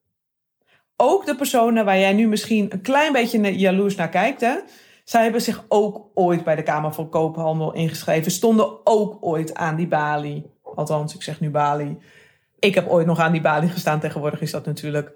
Ook 0.96 1.26
de 1.26 1.36
personen 1.36 1.86
waar 1.86 2.00
jij 2.00 2.14
nu 2.14 2.28
misschien 2.28 2.74
een 2.74 2.82
klein 2.82 3.14
beetje 3.14 3.58
jaloers 3.58 3.96
naar 3.96 4.10
kijkt, 4.10 4.42
hè, 4.42 4.56
zij 5.04 5.24
hebben 5.24 5.42
zich 5.42 5.66
ook 5.68 6.10
ooit 6.14 6.44
bij 6.44 6.56
de 6.56 6.64
Kamer 6.64 6.94
van 6.94 7.10
Koophandel 7.10 7.74
ingeschreven, 7.74 8.32
stonden 8.32 8.86
ook 8.86 9.18
ooit 9.22 9.54
aan 9.54 9.76
die 9.76 9.88
balie. 9.88 10.52
Althans, 10.76 11.16
ik 11.16 11.22
zeg 11.22 11.40
nu 11.40 11.50
balie. 11.50 11.98
Ik 12.60 12.76
heb 12.76 12.90
ooit 12.90 13.06
nog 13.06 13.20
aan 13.20 13.32
die 13.32 13.42
balie 13.42 13.70
gestaan. 13.70 14.00
Tegenwoordig 14.00 14.42
is 14.42 14.52
dat 14.52 14.66
natuurlijk 14.66 15.12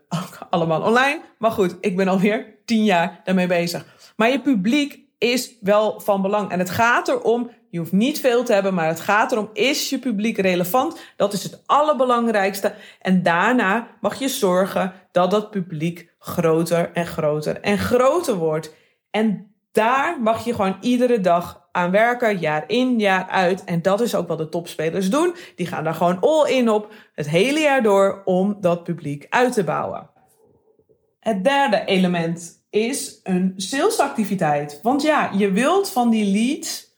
allemaal 0.49 0.81
online. 0.81 1.21
Maar 1.37 1.51
goed, 1.51 1.77
ik 1.81 1.95
ben 1.95 2.07
alweer 2.07 2.55
tien 2.65 2.83
jaar 2.83 3.21
daarmee 3.23 3.47
bezig. 3.47 3.85
Maar 4.15 4.31
je 4.31 4.41
publiek 4.41 5.06
is 5.17 5.57
wel 5.61 5.99
van 5.99 6.21
belang. 6.21 6.51
En 6.51 6.59
het 6.59 6.69
gaat 6.69 7.07
erom, 7.07 7.51
je 7.69 7.79
hoeft 7.79 7.91
niet 7.91 8.19
veel 8.19 8.43
te 8.43 8.53
hebben, 8.53 8.73
maar 8.73 8.87
het 8.87 8.99
gaat 8.99 9.31
erom, 9.31 9.49
is 9.53 9.89
je 9.89 9.99
publiek 9.99 10.37
relevant? 10.37 10.99
Dat 11.15 11.33
is 11.33 11.43
het 11.43 11.63
allerbelangrijkste. 11.65 12.73
En 13.01 13.23
daarna 13.23 13.87
mag 14.01 14.19
je 14.19 14.27
zorgen 14.27 14.93
dat 15.11 15.31
dat 15.31 15.51
publiek 15.51 16.13
groter 16.19 16.91
en 16.93 17.05
groter 17.05 17.61
en 17.61 17.77
groter 17.77 18.35
wordt. 18.35 18.73
En 19.11 19.55
daar 19.71 20.21
mag 20.21 20.45
je 20.45 20.53
gewoon 20.53 20.77
iedere 20.81 21.21
dag 21.21 21.67
aan 21.71 21.91
werken, 21.91 22.37
jaar 22.37 22.63
in, 22.67 22.99
jaar 22.99 23.27
uit. 23.27 23.63
En 23.63 23.81
dat 23.81 24.01
is 24.01 24.15
ook 24.15 24.27
wat 24.27 24.37
de 24.37 24.49
topspelers 24.49 25.09
doen. 25.09 25.35
Die 25.55 25.67
gaan 25.67 25.83
daar 25.83 25.93
gewoon 25.93 26.19
all 26.19 26.49
in 26.49 26.69
op, 26.69 26.93
het 27.13 27.29
hele 27.29 27.59
jaar 27.59 27.83
door, 27.83 28.21
om 28.25 28.57
dat 28.61 28.83
publiek 28.83 29.25
uit 29.29 29.53
te 29.53 29.63
bouwen. 29.63 30.09
Het 31.19 31.43
derde 31.43 31.85
element 31.85 32.56
is 32.69 33.19
een 33.23 33.53
salesactiviteit. 33.55 34.79
Want 34.81 35.01
ja, 35.01 35.31
je 35.33 35.51
wilt 35.51 35.89
van 35.89 36.09
die 36.09 36.31
leads, 36.31 36.95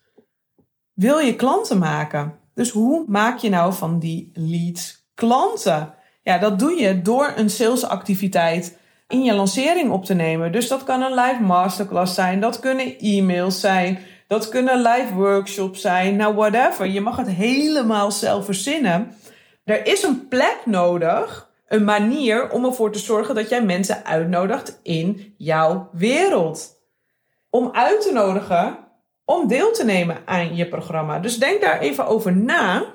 wil 0.93 1.19
je 1.19 1.35
klanten 1.35 1.77
maken. 1.77 2.39
Dus 2.53 2.69
hoe 2.69 3.03
maak 3.07 3.38
je 3.38 3.49
nou 3.49 3.73
van 3.73 3.99
die 3.99 4.31
leads 4.33 5.07
klanten? 5.13 5.93
Ja, 6.23 6.38
dat 6.38 6.59
doe 6.59 6.73
je 6.73 7.01
door 7.01 7.33
een 7.35 7.49
salesactiviteit 7.49 8.77
in 9.07 9.23
je 9.23 9.33
lancering 9.33 9.91
op 9.91 10.05
te 10.05 10.13
nemen. 10.13 10.51
Dus 10.51 10.67
dat 10.67 10.83
kan 10.83 11.01
een 11.01 11.13
live 11.13 11.41
masterclass 11.41 12.13
zijn, 12.13 12.39
dat 12.39 12.59
kunnen 12.59 12.97
e-mails 12.97 13.59
zijn, 13.59 13.99
dat 14.27 14.49
kunnen 14.49 14.81
live 14.81 15.13
workshops 15.13 15.81
zijn, 15.81 16.15
nou 16.15 16.35
whatever. 16.35 16.88
Je 16.88 17.01
mag 17.01 17.17
het 17.17 17.29
helemaal 17.29 18.11
zelf 18.11 18.45
verzinnen. 18.45 19.15
Er 19.63 19.85
is 19.85 20.03
een 20.03 20.27
plek 20.27 20.57
nodig 20.65 21.49
een 21.69 21.83
manier 21.83 22.51
om 22.51 22.65
ervoor 22.65 22.91
te 22.91 22.99
zorgen 22.99 23.35
dat 23.35 23.49
jij 23.49 23.63
mensen 23.63 24.05
uitnodigt 24.05 24.79
in 24.83 25.33
jouw 25.38 25.89
wereld. 25.91 26.77
Om 27.49 27.69
uit 27.73 28.01
te 28.01 28.11
nodigen 28.13 28.77
om 29.25 29.47
deel 29.47 29.71
te 29.71 29.85
nemen 29.85 30.17
aan 30.25 30.55
je 30.55 30.67
programma. 30.67 31.19
Dus 31.19 31.38
denk 31.38 31.61
daar 31.61 31.79
even 31.79 32.07
over 32.07 32.35
na. 32.38 32.85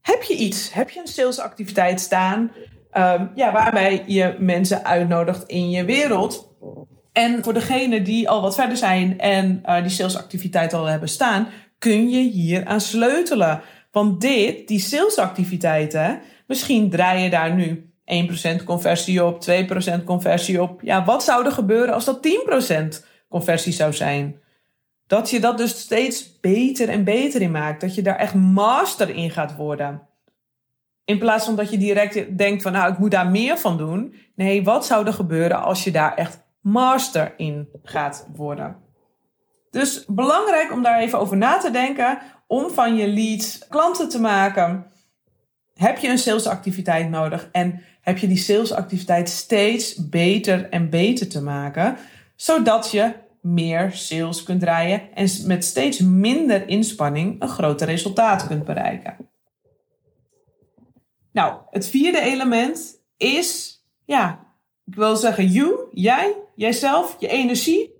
Heb 0.00 0.22
je 0.22 0.34
iets? 0.34 0.72
Heb 0.72 0.90
je 0.90 1.00
een 1.00 1.06
salesactiviteit 1.06 2.00
staan? 2.00 2.52
Um, 2.92 3.30
ja, 3.34 3.52
waarbij 3.52 4.04
je 4.06 4.36
mensen 4.38 4.84
uitnodigt 4.84 5.46
in 5.46 5.70
je 5.70 5.84
wereld. 5.84 6.48
En 7.12 7.44
voor 7.44 7.54
degenen 7.54 8.04
die 8.04 8.28
al 8.28 8.42
wat 8.42 8.54
verder 8.54 8.76
zijn 8.76 9.18
en 9.18 9.62
uh, 9.66 9.82
die 9.82 9.90
salesactiviteit 9.90 10.72
al 10.72 10.84
hebben 10.84 11.08
staan, 11.08 11.48
kun 11.78 12.08
je 12.08 12.30
hier 12.30 12.64
aan 12.64 12.80
sleutelen. 12.80 13.60
Want 13.90 14.20
dit, 14.20 14.68
die 14.68 14.80
salesactiviteiten, 14.80 16.20
Misschien 16.50 16.90
draai 16.90 17.22
je 17.22 17.30
daar 17.30 17.54
nu 17.54 17.92
1% 18.60 18.64
conversie 18.64 19.24
op, 19.24 19.42
2% 20.00 20.04
conversie 20.04 20.62
op. 20.62 20.80
Ja, 20.82 21.04
wat 21.04 21.24
zou 21.24 21.44
er 21.44 21.52
gebeuren 21.52 21.94
als 21.94 22.04
dat 22.04 22.28
10% 23.02 23.04
conversie 23.28 23.72
zou 23.72 23.92
zijn? 23.92 24.40
Dat 25.06 25.30
je 25.30 25.40
dat 25.40 25.58
dus 25.58 25.80
steeds 25.80 26.40
beter 26.40 26.88
en 26.88 27.04
beter 27.04 27.40
in 27.40 27.50
maakt. 27.50 27.80
Dat 27.80 27.94
je 27.94 28.02
daar 28.02 28.16
echt 28.16 28.34
master 28.34 29.10
in 29.10 29.30
gaat 29.30 29.56
worden. 29.56 30.02
In 31.04 31.18
plaats 31.18 31.44
van 31.44 31.56
dat 31.56 31.70
je 31.70 31.78
direct 31.78 32.38
denkt 32.38 32.62
van 32.62 32.72
nou, 32.72 32.92
ik 32.92 32.98
moet 32.98 33.10
daar 33.10 33.30
meer 33.30 33.58
van 33.58 33.76
doen. 33.76 34.14
Nee, 34.34 34.64
wat 34.64 34.86
zou 34.86 35.06
er 35.06 35.12
gebeuren 35.12 35.62
als 35.62 35.84
je 35.84 35.90
daar 35.90 36.14
echt 36.14 36.42
master 36.60 37.34
in 37.36 37.68
gaat 37.82 38.28
worden? 38.34 38.76
Dus 39.70 40.04
belangrijk 40.06 40.72
om 40.72 40.82
daar 40.82 41.00
even 41.00 41.18
over 41.18 41.36
na 41.36 41.58
te 41.58 41.70
denken. 41.70 42.18
Om 42.46 42.70
van 42.70 42.96
je 42.96 43.08
leads 43.08 43.68
klanten 43.68 44.08
te 44.08 44.20
maken 44.20 44.90
heb 45.80 45.98
je 45.98 46.08
een 46.08 46.18
salesactiviteit 46.18 47.10
nodig 47.10 47.48
en 47.52 47.82
heb 48.00 48.18
je 48.18 48.26
die 48.26 48.36
salesactiviteit 48.36 49.28
steeds 49.28 50.08
beter 50.08 50.68
en 50.68 50.90
beter 50.90 51.28
te 51.28 51.42
maken, 51.42 51.96
zodat 52.36 52.90
je 52.90 53.12
meer 53.40 53.92
sales 53.92 54.42
kunt 54.42 54.60
draaien 54.60 55.14
en 55.14 55.28
met 55.44 55.64
steeds 55.64 55.98
minder 55.98 56.68
inspanning 56.68 57.42
een 57.42 57.48
groter 57.48 57.86
resultaat 57.86 58.46
kunt 58.46 58.64
bereiken. 58.64 59.16
Nou, 61.32 61.54
het 61.70 61.88
vierde 61.88 62.20
element 62.20 63.00
is, 63.16 63.80
ja, 64.04 64.46
ik 64.86 64.94
wil 64.94 65.16
zeggen, 65.16 65.46
you, 65.46 65.88
jij, 65.92 66.34
jijzelf, 66.54 67.16
je 67.18 67.28
energie. 67.28 67.94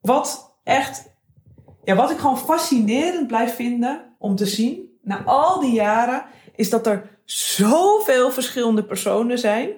Wat 0.00 0.58
echt, 0.64 1.10
ja, 1.84 1.94
wat 1.94 2.10
ik 2.10 2.18
gewoon 2.18 2.38
fascinerend 2.38 3.26
blijf 3.26 3.54
vinden 3.54 4.14
om 4.18 4.36
te 4.36 4.46
zien 4.46 4.98
na 5.02 5.22
al 5.24 5.60
die 5.60 5.72
jaren 5.72 6.24
is 6.56 6.70
dat 6.70 6.86
er 6.86 7.18
zoveel 7.24 8.30
verschillende 8.30 8.84
personen 8.84 9.38
zijn 9.38 9.70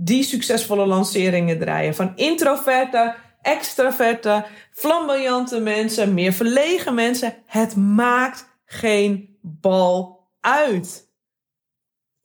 die 0.00 0.22
succesvolle 0.22 0.86
lanceringen 0.86 1.58
draaien. 1.58 1.94
Van 1.94 2.12
introverte 2.16 3.14
extraverte, 3.42 4.44
flamboyante 4.70 5.60
mensen, 5.60 6.14
meer 6.14 6.32
verlegen 6.32 6.94
mensen. 6.94 7.34
Het 7.46 7.76
maakt 7.76 8.46
geen 8.64 9.38
bal 9.40 10.26
uit. 10.40 11.08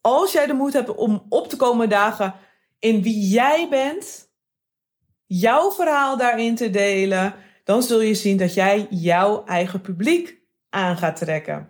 Als 0.00 0.32
jij 0.32 0.46
de 0.46 0.52
moed 0.52 0.72
hebt 0.72 0.94
om 0.94 1.26
op 1.28 1.48
te 1.48 1.56
komen 1.56 1.88
dagen 1.88 2.34
in 2.78 3.02
wie 3.02 3.28
jij 3.28 3.66
bent, 3.70 4.28
jouw 5.26 5.70
verhaal 5.70 6.16
daarin 6.16 6.54
te 6.54 6.70
delen, 6.70 7.34
dan 7.64 7.82
zul 7.82 8.00
je 8.00 8.14
zien 8.14 8.36
dat 8.36 8.54
jij 8.54 8.86
jouw 8.90 9.44
eigen 9.44 9.80
publiek 9.80 10.38
aan 10.70 10.96
gaat 10.96 11.16
trekken. 11.16 11.68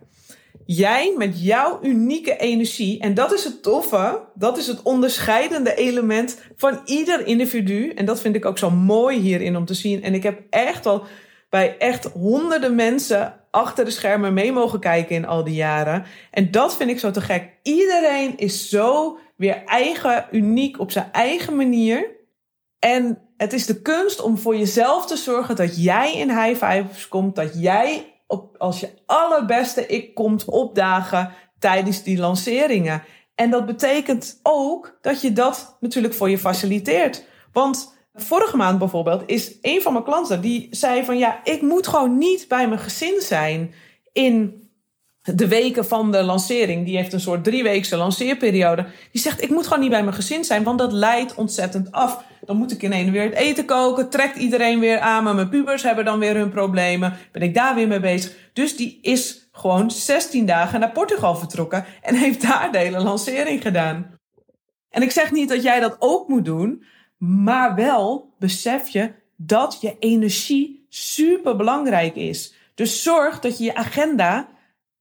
Jij 0.65 1.13
met 1.17 1.43
jouw 1.43 1.79
unieke 1.81 2.37
energie, 2.37 2.99
en 2.99 3.13
dat 3.13 3.33
is 3.33 3.43
het 3.43 3.63
toffe, 3.63 4.21
dat 4.33 4.57
is 4.57 4.67
het 4.67 4.81
onderscheidende 4.83 5.75
element 5.75 6.41
van 6.55 6.81
ieder 6.85 7.25
individu. 7.27 7.89
En 7.89 8.05
dat 8.05 8.21
vind 8.21 8.35
ik 8.35 8.45
ook 8.45 8.57
zo 8.57 8.71
mooi 8.71 9.19
hierin 9.19 9.57
om 9.57 9.65
te 9.65 9.73
zien. 9.73 10.03
En 10.03 10.13
ik 10.13 10.23
heb 10.23 10.41
echt 10.49 10.85
al 10.85 11.03
bij 11.49 11.77
echt 11.77 12.05
honderden 12.05 12.75
mensen 12.75 13.39
achter 13.51 13.85
de 13.85 13.91
schermen 13.91 14.33
mee 14.33 14.51
mogen 14.51 14.79
kijken 14.79 15.15
in 15.15 15.25
al 15.25 15.43
die 15.43 15.55
jaren. 15.55 16.05
En 16.31 16.51
dat 16.51 16.75
vind 16.75 16.89
ik 16.89 16.99
zo 16.99 17.11
te 17.11 17.21
gek. 17.21 17.49
Iedereen 17.63 18.37
is 18.37 18.69
zo 18.69 19.17
weer 19.35 19.63
eigen, 19.65 20.25
uniek 20.31 20.79
op 20.79 20.91
zijn 20.91 21.09
eigen 21.11 21.55
manier. 21.55 22.07
En 22.79 23.19
het 23.37 23.53
is 23.53 23.65
de 23.65 23.81
kunst 23.81 24.21
om 24.21 24.37
voor 24.37 24.57
jezelf 24.57 25.05
te 25.05 25.15
zorgen 25.15 25.55
dat 25.55 25.83
jij 25.83 26.15
in 26.15 26.29
high 26.29 26.65
fives 26.65 27.07
komt, 27.07 27.35
dat 27.35 27.61
jij 27.61 28.14
op, 28.27 28.55
als 28.57 28.79
je 28.79 28.89
allerbeste 29.05 29.85
ik 29.85 30.15
komt 30.15 30.45
opdagen 30.45 31.31
tijdens 31.59 32.03
die 32.03 32.17
lanceringen. 32.17 33.03
En 33.35 33.49
dat 33.49 33.65
betekent 33.65 34.39
ook 34.43 34.97
dat 35.01 35.21
je 35.21 35.33
dat 35.33 35.77
natuurlijk 35.79 36.13
voor 36.13 36.29
je 36.29 36.37
faciliteert. 36.37 37.25
Want 37.51 37.97
vorige 38.13 38.57
maand 38.57 38.79
bijvoorbeeld 38.79 39.23
is 39.25 39.57
een 39.61 39.81
van 39.81 39.93
mijn 39.93 40.05
klanten 40.05 40.41
die 40.41 40.67
zei 40.71 41.05
van 41.05 41.17
ja, 41.17 41.39
ik 41.43 41.61
moet 41.61 41.87
gewoon 41.87 42.17
niet 42.17 42.47
bij 42.47 42.67
mijn 42.67 42.79
gezin 42.79 43.21
zijn 43.21 43.73
in 44.11 44.64
de 45.33 45.47
weken 45.47 45.85
van 45.85 46.11
de 46.11 46.23
lancering. 46.23 46.85
Die 46.85 46.97
heeft 46.97 47.13
een 47.13 47.19
soort 47.19 47.43
drieweekse 47.43 47.97
lanceerperiode. 47.97 48.85
Die 49.11 49.21
zegt 49.21 49.43
ik 49.43 49.49
moet 49.49 49.63
gewoon 49.63 49.79
niet 49.79 49.89
bij 49.89 50.03
mijn 50.03 50.15
gezin 50.15 50.43
zijn, 50.43 50.63
want 50.63 50.79
dat 50.79 50.91
leidt 50.91 51.35
ontzettend 51.35 51.91
af. 51.91 52.23
Dan 52.45 52.57
moet 52.57 52.71
ik 52.71 52.83
ineens 52.83 53.09
weer 53.09 53.23
het 53.23 53.33
eten 53.33 53.65
koken, 53.65 54.09
trekt 54.09 54.37
iedereen 54.37 54.79
weer 54.79 54.99
aan 54.99 55.23
me. 55.23 55.33
Mijn 55.33 55.49
pubers 55.49 55.83
hebben 55.83 56.05
dan 56.05 56.19
weer 56.19 56.35
hun 56.35 56.49
problemen. 56.49 57.13
Ben 57.31 57.41
ik 57.41 57.53
daar 57.53 57.75
weer 57.75 57.87
mee 57.87 57.99
bezig. 57.99 58.33
Dus 58.53 58.77
die 58.77 58.99
is 59.01 59.49
gewoon 59.51 59.91
16 59.91 60.45
dagen 60.45 60.79
naar 60.79 60.91
Portugal 60.91 61.35
vertrokken 61.35 61.85
en 62.01 62.15
heeft 62.15 62.41
daar 62.41 62.71
de 62.71 62.77
hele 62.77 62.99
lancering 62.99 63.61
gedaan. 63.61 64.19
En 64.89 65.01
ik 65.01 65.11
zeg 65.11 65.31
niet 65.31 65.49
dat 65.49 65.63
jij 65.63 65.79
dat 65.79 65.95
ook 65.99 66.27
moet 66.27 66.45
doen, 66.45 66.83
maar 67.17 67.75
wel 67.75 68.33
besef 68.39 68.87
je 68.87 69.11
dat 69.37 69.77
je 69.81 69.95
energie 69.99 70.85
super 70.89 71.55
belangrijk 71.55 72.15
is. 72.15 72.53
Dus 72.75 73.03
zorg 73.03 73.39
dat 73.39 73.57
je 73.57 73.63
je 73.63 73.75
agenda, 73.75 74.47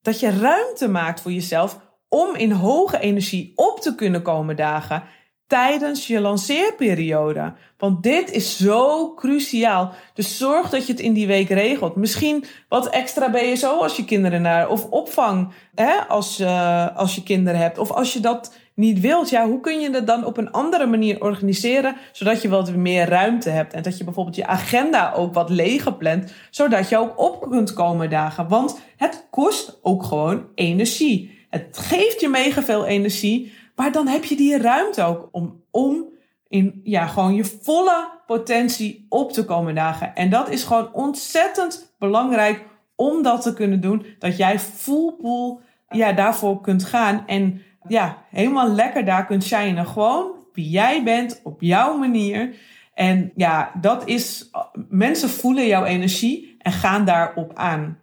dat 0.04 0.20
je 0.20 0.38
ruimte 0.38 0.88
maakt 0.88 1.20
voor 1.20 1.32
jezelf 1.32 1.78
om 2.08 2.34
in 2.34 2.50
hoge 2.50 2.99
energie 2.99 3.52
op 3.54 3.80
te 3.80 3.94
kunnen 3.94 4.23
komen 4.23 4.56
dagen 4.56 5.02
tijdens 5.46 6.06
je 6.06 6.20
lanceerperiode. 6.20 7.52
Want 7.78 8.02
dit 8.02 8.30
is 8.30 8.56
zo 8.56 9.14
cruciaal. 9.14 9.92
Dus 10.14 10.38
zorg 10.38 10.70
dat 10.70 10.87
je 10.87 10.92
het 10.92 11.00
in 11.02 11.12
die 11.12 11.26
week 11.26 11.49
regelt. 11.49 11.96
Misschien 11.96 12.44
wat 12.68 12.88
extra 12.88 13.30
BSO 13.30 13.78
als 13.80 13.96
je 13.96 14.04
kinderen 14.04 14.42
naar, 14.42 14.68
of 14.68 14.84
opvang 14.84 15.52
hè, 15.75 15.96
als, 16.08 16.40
uh, 16.40 16.96
als 16.96 17.14
je 17.14 17.23
kinderen 17.23 17.61
hebt. 17.61 17.78
Of 17.78 17.90
als 17.90 18.12
je 18.12 18.20
dat 18.20 18.54
niet 18.75 19.00
wilt, 19.00 19.31
ja, 19.31 19.47
hoe 19.47 19.61
kun 19.61 19.81
je 19.81 19.90
dat 19.90 20.07
dan 20.07 20.25
op 20.25 20.37
een 20.37 20.50
andere 20.50 20.87
manier 20.87 21.23
organiseren, 21.23 21.97
zodat 22.12 22.43
je 22.43 22.49
wat 22.49 22.75
meer 22.75 23.09
ruimte 23.09 23.50
hebt 23.50 23.73
en 23.73 23.83
dat 23.83 23.99
je 23.99 24.04
bijvoorbeeld 24.04 24.37
je 24.37 24.47
agenda 24.47 25.12
ook 25.12 25.35
wat 25.35 25.50
leger 25.50 25.95
plant, 25.95 26.33
zodat 26.50 26.88
je 26.88 26.99
ook 26.99 27.19
op 27.19 27.50
kunt 27.50 27.73
komen 27.73 28.11
dagen. 28.11 28.49
Want 28.49 28.81
het 28.97 29.26
kost 29.31 29.78
ook 29.83 30.02
gewoon 30.02 30.47
energie. 30.54 31.47
Het 31.50 31.78
geeft 31.78 32.21
je 32.21 32.28
mega 32.28 32.62
veel 32.62 32.87
energie, 32.87 33.53
maar 33.77 33.92
dan 33.92 34.07
heb 34.07 34.25
je 34.25 34.37
die 34.37 34.59
ruimte 34.59 35.03
ook 35.03 35.29
om, 35.33 35.62
om 35.70 36.05
in 36.48 36.81
ja, 36.85 37.07
gewoon 37.07 37.35
je 37.35 37.44
volle 37.44 38.09
potentie 38.27 39.07
op 39.09 39.33
te 39.33 39.44
komen 39.44 39.75
dagen. 39.75 40.14
En 40.14 40.31
dat 40.31 40.51
is 40.51 40.62
gewoon 40.62 40.92
ontzettend 40.92 41.94
belangrijk 41.98 42.64
om 42.96 43.22
dat 43.22 43.42
te 43.42 43.55
kunnen 43.55 43.81
doen. 43.81 44.07
Dat 44.18 44.37
jij 44.37 44.59
full 44.59 45.12
pool 45.20 45.61
ja, 45.88 46.12
daarvoor 46.12 46.61
kunt 46.61 46.85
gaan. 46.85 47.25
En 47.27 47.62
ja, 47.88 48.25
helemaal 48.31 48.68
lekker 48.68 49.05
daar 49.05 49.27
kunt 49.27 49.44
shinen. 49.44 49.87
Gewoon 49.87 50.33
wie 50.53 50.68
jij 50.68 51.03
bent, 51.03 51.40
op 51.42 51.61
jouw 51.61 51.97
manier. 51.97 52.55
En 52.94 53.33
ja, 53.37 53.73
dat 53.81 54.09
is, 54.09 54.51
mensen 54.88 55.29
voelen 55.29 55.66
jouw 55.66 55.85
energie 55.85 56.57
en 56.59 56.73
gaan 56.73 57.05
daarop 57.05 57.55
aan. 57.55 57.99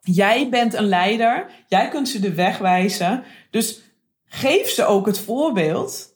Jij 0.00 0.48
bent 0.48 0.74
een 0.74 0.88
leider, 0.88 1.46
jij 1.68 1.88
kunt 1.88 2.08
ze 2.08 2.20
de 2.20 2.34
weg 2.34 2.58
wijzen. 2.58 3.22
Dus 3.50 3.80
geef 4.24 4.68
ze 4.68 4.84
ook 4.84 5.06
het 5.06 5.18
voorbeeld. 5.18 6.12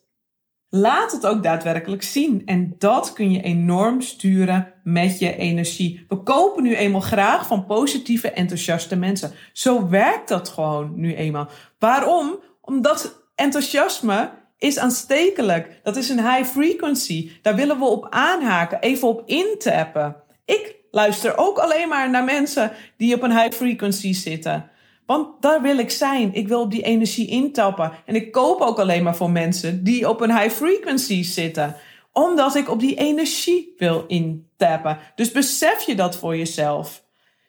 Laat 0.71 1.13
het 1.13 1.27
ook 1.27 1.43
daadwerkelijk 1.43 2.03
zien. 2.03 2.43
En 2.47 2.75
dat 2.79 3.13
kun 3.13 3.33
je 3.33 3.43
enorm 3.43 4.01
sturen 4.01 4.73
met 4.83 5.19
je 5.19 5.37
energie. 5.37 6.05
We 6.09 6.23
kopen 6.23 6.63
nu 6.63 6.77
eenmaal 6.77 7.01
graag 7.01 7.47
van 7.47 7.67
positieve, 7.67 8.31
enthousiaste 8.31 8.97
mensen. 8.97 9.33
Zo 9.53 9.89
werkt 9.89 10.29
dat 10.29 10.49
gewoon 10.49 10.93
nu 10.95 11.15
eenmaal. 11.15 11.49
Waarom? 11.79 12.39
Omdat 12.69 13.23
enthousiasme 13.35 14.31
is 14.59 14.79
aanstekelijk. 14.79 15.81
Dat 15.83 15.97
is 15.97 16.09
een 16.09 16.33
high 16.33 16.45
frequency. 16.45 17.31
Daar 17.43 17.55
willen 17.55 17.79
we 17.79 17.85
op 17.85 18.07
aanhaken, 18.11 18.81
even 18.81 19.09
op 19.09 19.23
intappen. 19.27 20.17
Ik 20.45 20.77
luister 20.91 21.37
ook 21.37 21.59
alleen 21.59 21.89
maar 21.89 22.11
naar 22.11 22.25
mensen 22.25 22.73
die 22.97 23.15
op 23.15 23.23
een 23.23 23.39
high 23.39 23.57
frequency 23.57 24.13
zitten. 24.13 24.71
Want 25.07 25.43
daar 25.43 25.63
wil 25.63 25.79
ik 25.79 25.91
zijn. 25.91 26.35
Ik 26.35 26.49
wil 26.49 26.61
op 26.61 26.71
die 26.71 26.83
energie 26.83 27.29
intappen. 27.29 27.93
En 28.07 28.15
ik 28.15 28.33
koop 28.33 28.61
ook 28.61 28.79
alleen 28.79 29.03
maar 29.03 29.17
voor 29.17 29.31
mensen 29.31 29.85
die 29.85 30.09
op 30.09 30.21
een 30.21 30.39
high 30.39 30.55
frequency 30.55 31.23
zitten. 31.23 31.77
Omdat 32.13 32.55
ik 32.55 32.71
op 32.71 32.81
die 32.81 32.97
energie 32.97 33.75
wil 33.79 34.05
intappen. 34.07 34.99
Dus 35.15 35.33
besef 35.33 35.81
je 35.81 35.95
dat 35.95 36.17
voor 36.17 36.37
jezelf. 36.37 37.05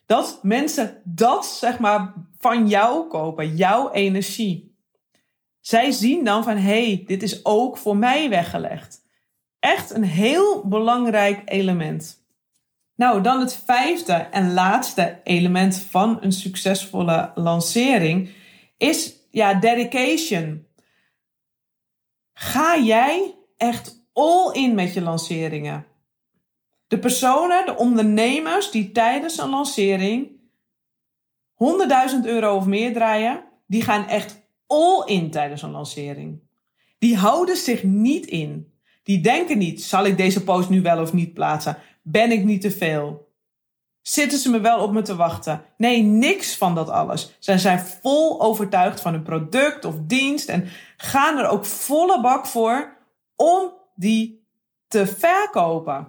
Dat 0.05 0.39
mensen 0.41 1.01
dat, 1.03 1.45
zeg 1.45 1.79
maar, 1.79 2.13
van 2.39 2.67
jou 2.67 3.07
kopen. 3.07 3.55
Jouw 3.55 3.91
energie. 3.91 4.68
Zij 5.69 5.91
zien 5.91 6.23
dan 6.23 6.43
van 6.43 6.57
hé, 6.57 6.85
hey, 6.85 7.03
dit 7.05 7.23
is 7.23 7.45
ook 7.45 7.77
voor 7.77 7.97
mij 7.97 8.29
weggelegd. 8.29 9.01
Echt 9.59 9.91
een 9.91 10.03
heel 10.03 10.67
belangrijk 10.67 11.41
element. 11.45 12.25
Nou, 12.95 13.21
dan 13.21 13.39
het 13.39 13.63
vijfde 13.65 14.13
en 14.13 14.53
laatste 14.53 15.19
element 15.23 15.77
van 15.77 16.17
een 16.21 16.31
succesvolle 16.31 17.31
lancering 17.35 18.29
is 18.77 19.13
ja, 19.31 19.53
dedication. 19.53 20.67
Ga 22.33 22.77
jij 22.77 23.35
echt 23.57 24.07
all 24.13 24.51
in 24.53 24.75
met 24.75 24.93
je 24.93 25.01
lanceringen? 25.01 25.85
De 26.87 26.99
personen, 26.99 27.65
de 27.65 27.75
ondernemers 27.75 28.71
die 28.71 28.91
tijdens 28.91 29.37
een 29.37 29.49
lancering 29.49 30.29
100.000 31.53 32.19
euro 32.23 32.55
of 32.55 32.65
meer 32.65 32.93
draaien, 32.93 33.43
die 33.67 33.81
gaan 33.81 34.07
echt 34.07 34.38
all 34.69 35.03
in 35.05 35.31
tijdens 35.31 35.61
een 35.61 35.71
lancering. 35.71 36.39
Die 36.97 37.17
houden 37.17 37.57
zich 37.57 37.83
niet 37.83 38.25
in. 38.25 38.73
Die 39.03 39.21
denken 39.21 39.57
niet, 39.57 39.83
zal 39.83 40.05
ik 40.05 40.17
deze 40.17 40.43
post 40.43 40.69
nu 40.69 40.81
wel 40.81 41.01
of 41.01 41.13
niet 41.13 41.33
plaatsen? 41.33 41.77
Ben 42.01 42.31
ik 42.31 42.43
niet 42.43 42.61
te 42.61 42.71
veel? 42.71 43.27
Zitten 44.01 44.39
ze 44.39 44.49
me 44.49 44.59
wel 44.59 44.83
op 44.83 44.91
me 44.91 45.01
te 45.01 45.15
wachten? 45.15 45.61
Nee, 45.77 46.01
niks 46.01 46.57
van 46.57 46.75
dat 46.75 46.89
alles. 46.89 47.35
Zij 47.39 47.57
zijn 47.57 47.79
vol 47.79 48.41
overtuigd 48.41 49.01
van 49.01 49.13
hun 49.13 49.23
product 49.23 49.85
of 49.85 49.95
dienst 50.01 50.49
en 50.49 50.67
gaan 50.97 51.37
er 51.37 51.47
ook 51.47 51.65
volle 51.65 52.21
bak 52.21 52.45
voor 52.45 52.97
om 53.35 53.71
die 53.95 54.43
te 54.87 55.07
verkopen. 55.07 56.07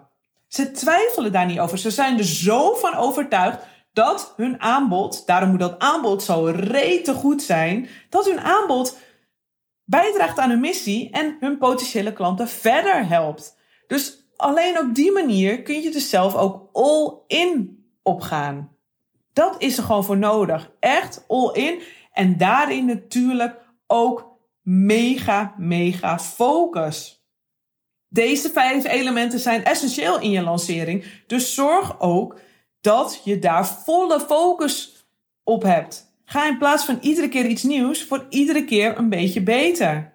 Ze 0.49 0.70
twijfelen 0.70 1.33
daar 1.33 1.46
niet 1.46 1.61
over. 1.61 1.79
Ze 1.79 1.90
zijn 1.90 2.18
er 2.18 2.25
zo 2.25 2.75
van 2.75 2.94
overtuigd 2.94 3.64
dat 3.92 4.33
hun 4.37 4.61
aanbod, 4.61 5.26
daarom 5.26 5.50
moet 5.50 5.59
dat 5.59 5.79
aanbod 5.79 6.22
zo 6.22 6.53
rete 6.57 7.14
goed 7.14 7.42
zijn, 7.42 7.88
dat 8.09 8.26
hun 8.26 8.40
aanbod 8.40 8.98
bijdraagt 9.85 10.38
aan 10.38 10.50
hun 10.50 10.61
missie 10.61 11.11
en 11.11 11.37
hun 11.40 11.59
potentiële 11.59 12.12
klanten 12.12 12.48
verder 12.48 13.09
helpt. 13.09 13.57
Dus 13.87 14.26
alleen 14.37 14.79
op 14.79 14.94
die 14.94 15.12
manier 15.12 15.62
kun 15.62 15.81
je 15.81 15.90
dus 15.90 16.11
zelf 16.11 16.35
ook 16.35 16.68
all 16.72 17.12
in 17.26 17.79
opgaan. 18.03 18.76
Dat 19.33 19.55
is 19.59 19.79
er 19.79 19.85
gewoon 19.85 20.05
voor 20.05 20.18
nodig. 20.18 20.70
Echt 20.81 21.24
all 21.29 21.53
in. 21.53 21.81
En 22.12 22.37
daarin 22.37 22.85
natuurlijk 22.85 23.57
ook 23.87 24.38
mega, 24.62 25.55
mega 25.57 26.18
focus. 26.18 27.24
Deze 28.09 28.50
vijf 28.50 28.85
elementen 28.85 29.38
zijn 29.38 29.64
essentieel 29.64 30.20
in 30.20 30.31
je 30.31 30.42
lancering. 30.42 31.05
Dus 31.26 31.55
zorg 31.55 32.00
ook 32.00 32.38
dat 32.81 33.21
je 33.25 33.38
daar 33.38 33.69
volle 33.69 34.21
focus 34.21 35.05
op 35.45 35.62
hebt. 35.62 36.09
Ga 36.25 36.47
in 36.47 36.59
plaats 36.59 36.85
van 36.85 36.99
iedere 37.01 37.29
keer 37.29 37.47
iets 37.47 37.62
nieuws, 37.62 38.05
voor 38.05 38.27
iedere 38.29 38.64
keer 38.64 38.99
een 38.99 39.09
beetje 39.09 39.43
beter. 39.43 40.12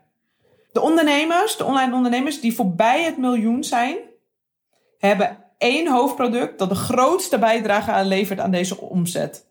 De 0.72 0.82
ondernemers, 0.82 1.58
de 1.58 1.66
online 1.66 1.94
ondernemers 1.94 2.42
die 2.42 2.56
voorbij 2.56 3.04
het 3.04 3.18
miljoen 3.18 3.64
zijn, 3.64 3.98
hebben 4.98 5.46
één 5.58 5.92
hoofdproduct 5.92 6.60
dat 6.60 6.70
de 6.70 6.76
grootste 6.76 7.40
bijdrage 7.40 7.92
aan 7.92 8.08
levert 8.08 8.40
aan 8.40 8.52
deze 8.52 8.80
omzet. 8.80 9.46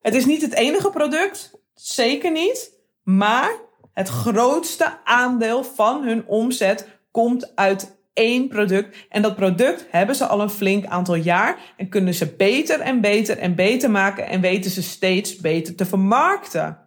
Het 0.00 0.14
is 0.14 0.24
niet 0.24 0.42
het 0.42 0.54
enige 0.54 0.90
product, 0.90 1.50
zeker 1.74 2.30
niet, 2.30 2.72
maar 3.02 3.50
het 3.92 4.08
grootste 4.08 4.98
aandeel 5.04 5.64
van 5.64 6.02
hun 6.02 6.26
omzet 6.26 6.88
komt 7.10 7.56
uit 7.56 7.96
één 8.12 8.48
product. 8.48 9.06
En 9.08 9.22
dat 9.22 9.36
product 9.36 9.86
hebben 9.90 10.14
ze 10.14 10.26
al 10.26 10.40
een 10.40 10.50
flink 10.50 10.86
aantal 10.86 11.14
jaar 11.14 11.74
en 11.76 11.88
kunnen 11.88 12.14
ze 12.14 12.34
beter 12.36 12.80
en 12.80 13.00
beter 13.00 13.38
en 13.38 13.54
beter 13.54 13.90
maken 13.90 14.28
en 14.28 14.40
weten 14.40 14.70
ze 14.70 14.82
steeds 14.82 15.36
beter 15.36 15.74
te 15.74 15.86
vermarkten. 15.86 16.78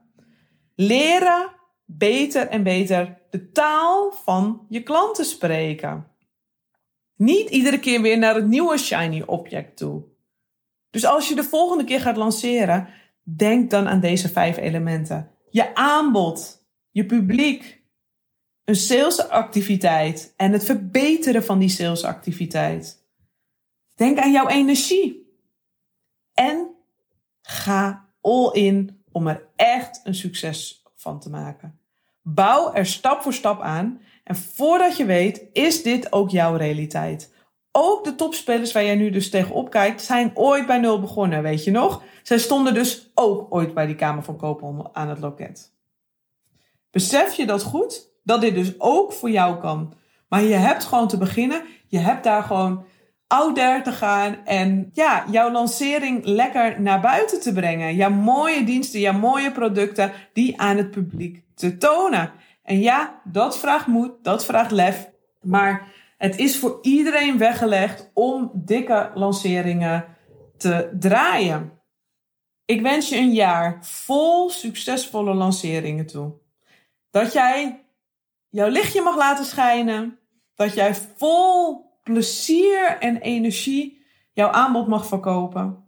Leren 0.75 1.51
beter 1.85 2.47
en 2.47 2.63
beter 2.63 3.17
de 3.29 3.51
taal 3.51 4.11
van 4.23 4.65
je 4.69 4.83
klanten 4.83 5.25
spreken. 5.25 6.07
Niet 7.15 7.49
iedere 7.49 7.79
keer 7.79 8.01
weer 8.01 8.17
naar 8.17 8.35
het 8.35 8.47
nieuwe 8.47 8.77
shiny 8.77 9.23
object 9.25 9.77
toe. 9.77 10.03
Dus 10.89 11.05
als 11.05 11.29
je 11.29 11.35
de 11.35 11.43
volgende 11.43 11.83
keer 11.83 11.99
gaat 11.99 12.17
lanceren, 12.17 12.87
denk 13.23 13.69
dan 13.69 13.87
aan 13.87 13.99
deze 13.99 14.29
vijf 14.29 14.57
elementen. 14.57 15.31
Je 15.49 15.75
aanbod, 15.75 16.65
je 16.91 17.05
publiek, 17.05 17.74
een 18.65 18.75
salesactiviteit 18.75 20.33
en 20.37 20.51
het 20.51 20.65
verbeteren 20.65 21.43
van 21.43 21.59
die 21.59 21.69
salesactiviteit. 21.69 23.03
Denk 23.95 24.19
aan 24.19 24.31
jouw 24.31 24.47
energie. 24.47 25.33
En 26.33 26.75
ga 27.41 28.09
all 28.21 28.51
in 28.51 29.03
om 29.11 29.27
er 29.27 29.47
echt 29.55 30.01
een 30.03 30.15
succes 30.15 30.83
van 30.95 31.19
te 31.19 31.29
maken. 31.29 31.79
Bouw 32.21 32.73
er 32.73 32.85
stap 32.85 33.21
voor 33.21 33.33
stap 33.33 33.61
aan 33.61 34.01
en 34.23 34.35
voordat 34.35 34.97
je 34.97 35.05
weet, 35.05 35.45
is 35.51 35.83
dit 35.83 36.11
ook 36.11 36.29
jouw 36.29 36.55
realiteit. 36.55 37.33
Ook 37.71 38.03
de 38.03 38.15
topspelers 38.15 38.71
waar 38.71 38.83
jij 38.83 38.95
nu 38.95 39.09
dus 39.09 39.29
tegenop 39.29 39.69
kijkt, 39.69 40.01
zijn 40.01 40.31
ooit 40.33 40.65
bij 40.65 40.77
nul 40.77 40.99
begonnen, 40.99 41.43
weet 41.43 41.63
je 41.63 41.71
nog? 41.71 42.03
Zij 42.23 42.37
stonden 42.37 42.73
dus 42.73 43.11
ook 43.13 43.53
ooit 43.53 43.73
bij 43.73 43.85
die 43.85 43.95
Kamer 43.95 44.23
van 44.23 44.37
Koophandel 44.37 44.95
aan 44.95 45.09
het 45.09 45.19
loket. 45.19 45.73
Besef 46.91 47.33
je 47.33 47.45
dat 47.45 47.63
goed? 47.63 48.13
Dat 48.25 48.41
dit 48.41 48.55
dus 48.55 48.79
ook 48.79 49.13
voor 49.13 49.29
jou 49.29 49.59
kan. 49.59 49.93
Maar 50.29 50.43
je 50.43 50.53
hebt 50.53 50.83
gewoon 50.83 51.07
te 51.07 51.17
beginnen. 51.17 51.61
Je 51.87 51.97
hebt 51.97 52.23
daar 52.23 52.43
gewoon 52.43 52.85
out 53.27 53.55
te 53.55 53.91
gaan 53.91 54.45
en 54.45 54.89
ja, 54.93 55.25
jouw 55.31 55.51
lancering 55.51 56.25
lekker 56.25 56.81
naar 56.81 57.01
buiten 57.01 57.41
te 57.41 57.53
brengen. 57.53 57.95
Jouw 57.95 58.09
mooie 58.09 58.63
diensten, 58.63 58.99
jouw 58.99 59.19
mooie 59.19 59.51
producten, 59.51 60.11
die 60.33 60.61
aan 60.61 60.77
het 60.77 60.91
publiek 60.91 61.43
te 61.55 61.77
tonen. 61.77 62.31
En 62.63 62.79
ja, 62.79 63.21
dat 63.23 63.59
vraagt 63.59 63.87
moed, 63.87 64.11
dat 64.21 64.45
vraagt 64.45 64.71
lef. 64.71 65.09
Maar 65.41 65.87
het 66.17 66.37
is 66.37 66.59
voor 66.59 66.79
iedereen 66.81 67.37
weggelegd 67.37 68.11
om 68.13 68.51
dikke 68.53 69.11
lanceringen 69.13 70.05
te 70.57 70.89
draaien. 70.99 71.71
Ik 72.65 72.81
wens 72.81 73.09
je 73.09 73.17
een 73.17 73.33
jaar 73.33 73.77
vol 73.81 74.49
succesvolle 74.49 75.33
lanceringen 75.33 76.05
toe. 76.05 76.33
Dat 77.11 77.33
jij 77.33 77.84
jouw 78.55 78.69
lichtje 78.69 79.01
mag 79.01 79.15
laten 79.15 79.45
schijnen. 79.45 80.19
Dat 80.55 80.73
jij 80.73 80.95
vol 81.17 81.85
plezier 82.03 82.97
en 82.99 83.21
energie 83.21 84.05
jouw 84.33 84.49
aanbod 84.49 84.87
mag 84.87 85.07
verkopen. 85.07 85.83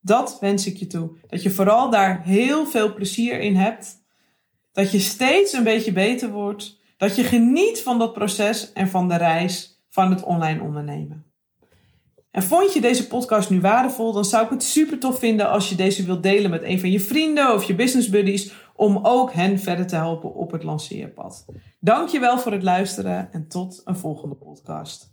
Dat 0.00 0.36
wens 0.40 0.66
ik 0.66 0.76
je 0.76 0.86
toe. 0.86 1.10
Dat 1.26 1.42
je 1.42 1.50
vooral 1.50 1.90
daar 1.90 2.22
heel 2.22 2.66
veel 2.66 2.94
plezier 2.94 3.40
in 3.40 3.56
hebt. 3.56 4.02
Dat 4.72 4.90
je 4.90 4.98
steeds 4.98 5.52
een 5.52 5.64
beetje 5.64 5.92
beter 5.92 6.30
wordt. 6.30 6.78
Dat 6.96 7.16
je 7.16 7.24
geniet 7.24 7.82
van 7.82 7.98
dat 7.98 8.12
proces 8.12 8.72
en 8.72 8.88
van 8.88 9.08
de 9.08 9.16
reis 9.16 9.82
van 9.88 10.10
het 10.10 10.22
online 10.22 10.62
ondernemen. 10.62 11.24
En 12.30 12.42
vond 12.42 12.72
je 12.72 12.80
deze 12.80 13.06
podcast 13.06 13.50
nu 13.50 13.60
waardevol, 13.60 14.12
dan 14.12 14.24
zou 14.24 14.44
ik 14.44 14.50
het 14.50 14.62
super 14.62 14.98
tof 14.98 15.18
vinden 15.18 15.50
als 15.50 15.68
je 15.68 15.74
deze 15.74 16.04
wilt 16.04 16.22
delen 16.22 16.50
met 16.50 16.62
een 16.62 16.80
van 16.80 16.90
je 16.90 17.00
vrienden 17.00 17.54
of 17.54 17.64
je 17.64 17.74
business 17.74 18.08
buddies, 18.08 18.52
om 18.80 18.98
ook 19.02 19.32
hen 19.32 19.58
verder 19.58 19.86
te 19.86 19.96
helpen 19.96 20.34
op 20.34 20.50
het 20.50 20.62
lanceerpad. 20.62 21.44
Dankjewel 21.80 22.38
voor 22.38 22.52
het 22.52 22.62
luisteren 22.62 23.32
en 23.32 23.48
tot 23.48 23.80
een 23.84 23.96
volgende 23.96 24.34
podcast. 24.34 25.10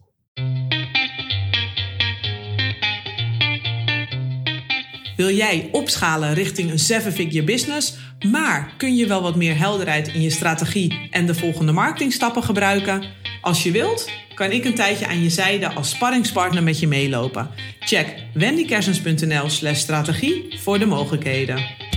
Wil 5.15 5.30
jij 5.30 5.69
opschalen 5.71 6.34
richting 6.34 6.71
een 6.71 6.80
seven-figure 6.80 7.43
business, 7.43 7.97
maar 8.32 8.73
kun 8.77 8.95
je 8.95 9.08
wel 9.08 9.21
wat 9.21 9.36
meer 9.36 9.58
helderheid 9.58 10.08
in 10.08 10.21
je 10.21 10.30
strategie 10.30 11.10
en 11.12 11.25
de 11.25 11.36
volgende 11.36 11.71
marketingstappen 11.71 12.43
gebruiken? 12.43 13.03
Als 13.41 13.63
je 13.63 13.71
wilt, 13.71 14.10
kan 14.34 14.51
ik 14.51 14.65
een 14.65 14.75
tijdje 14.75 15.08
aan 15.08 15.23
je 15.23 15.30
zijde 15.30 15.73
als 15.73 15.89
sparringspartner 15.89 16.63
met 16.63 16.80
je 16.80 16.88
meelopen. 16.88 17.49
Check 17.80 18.23
wendykersens.nl/strategie 18.34 20.60
voor 20.60 20.80
de 20.80 20.86
mogelijkheden. 20.86 21.88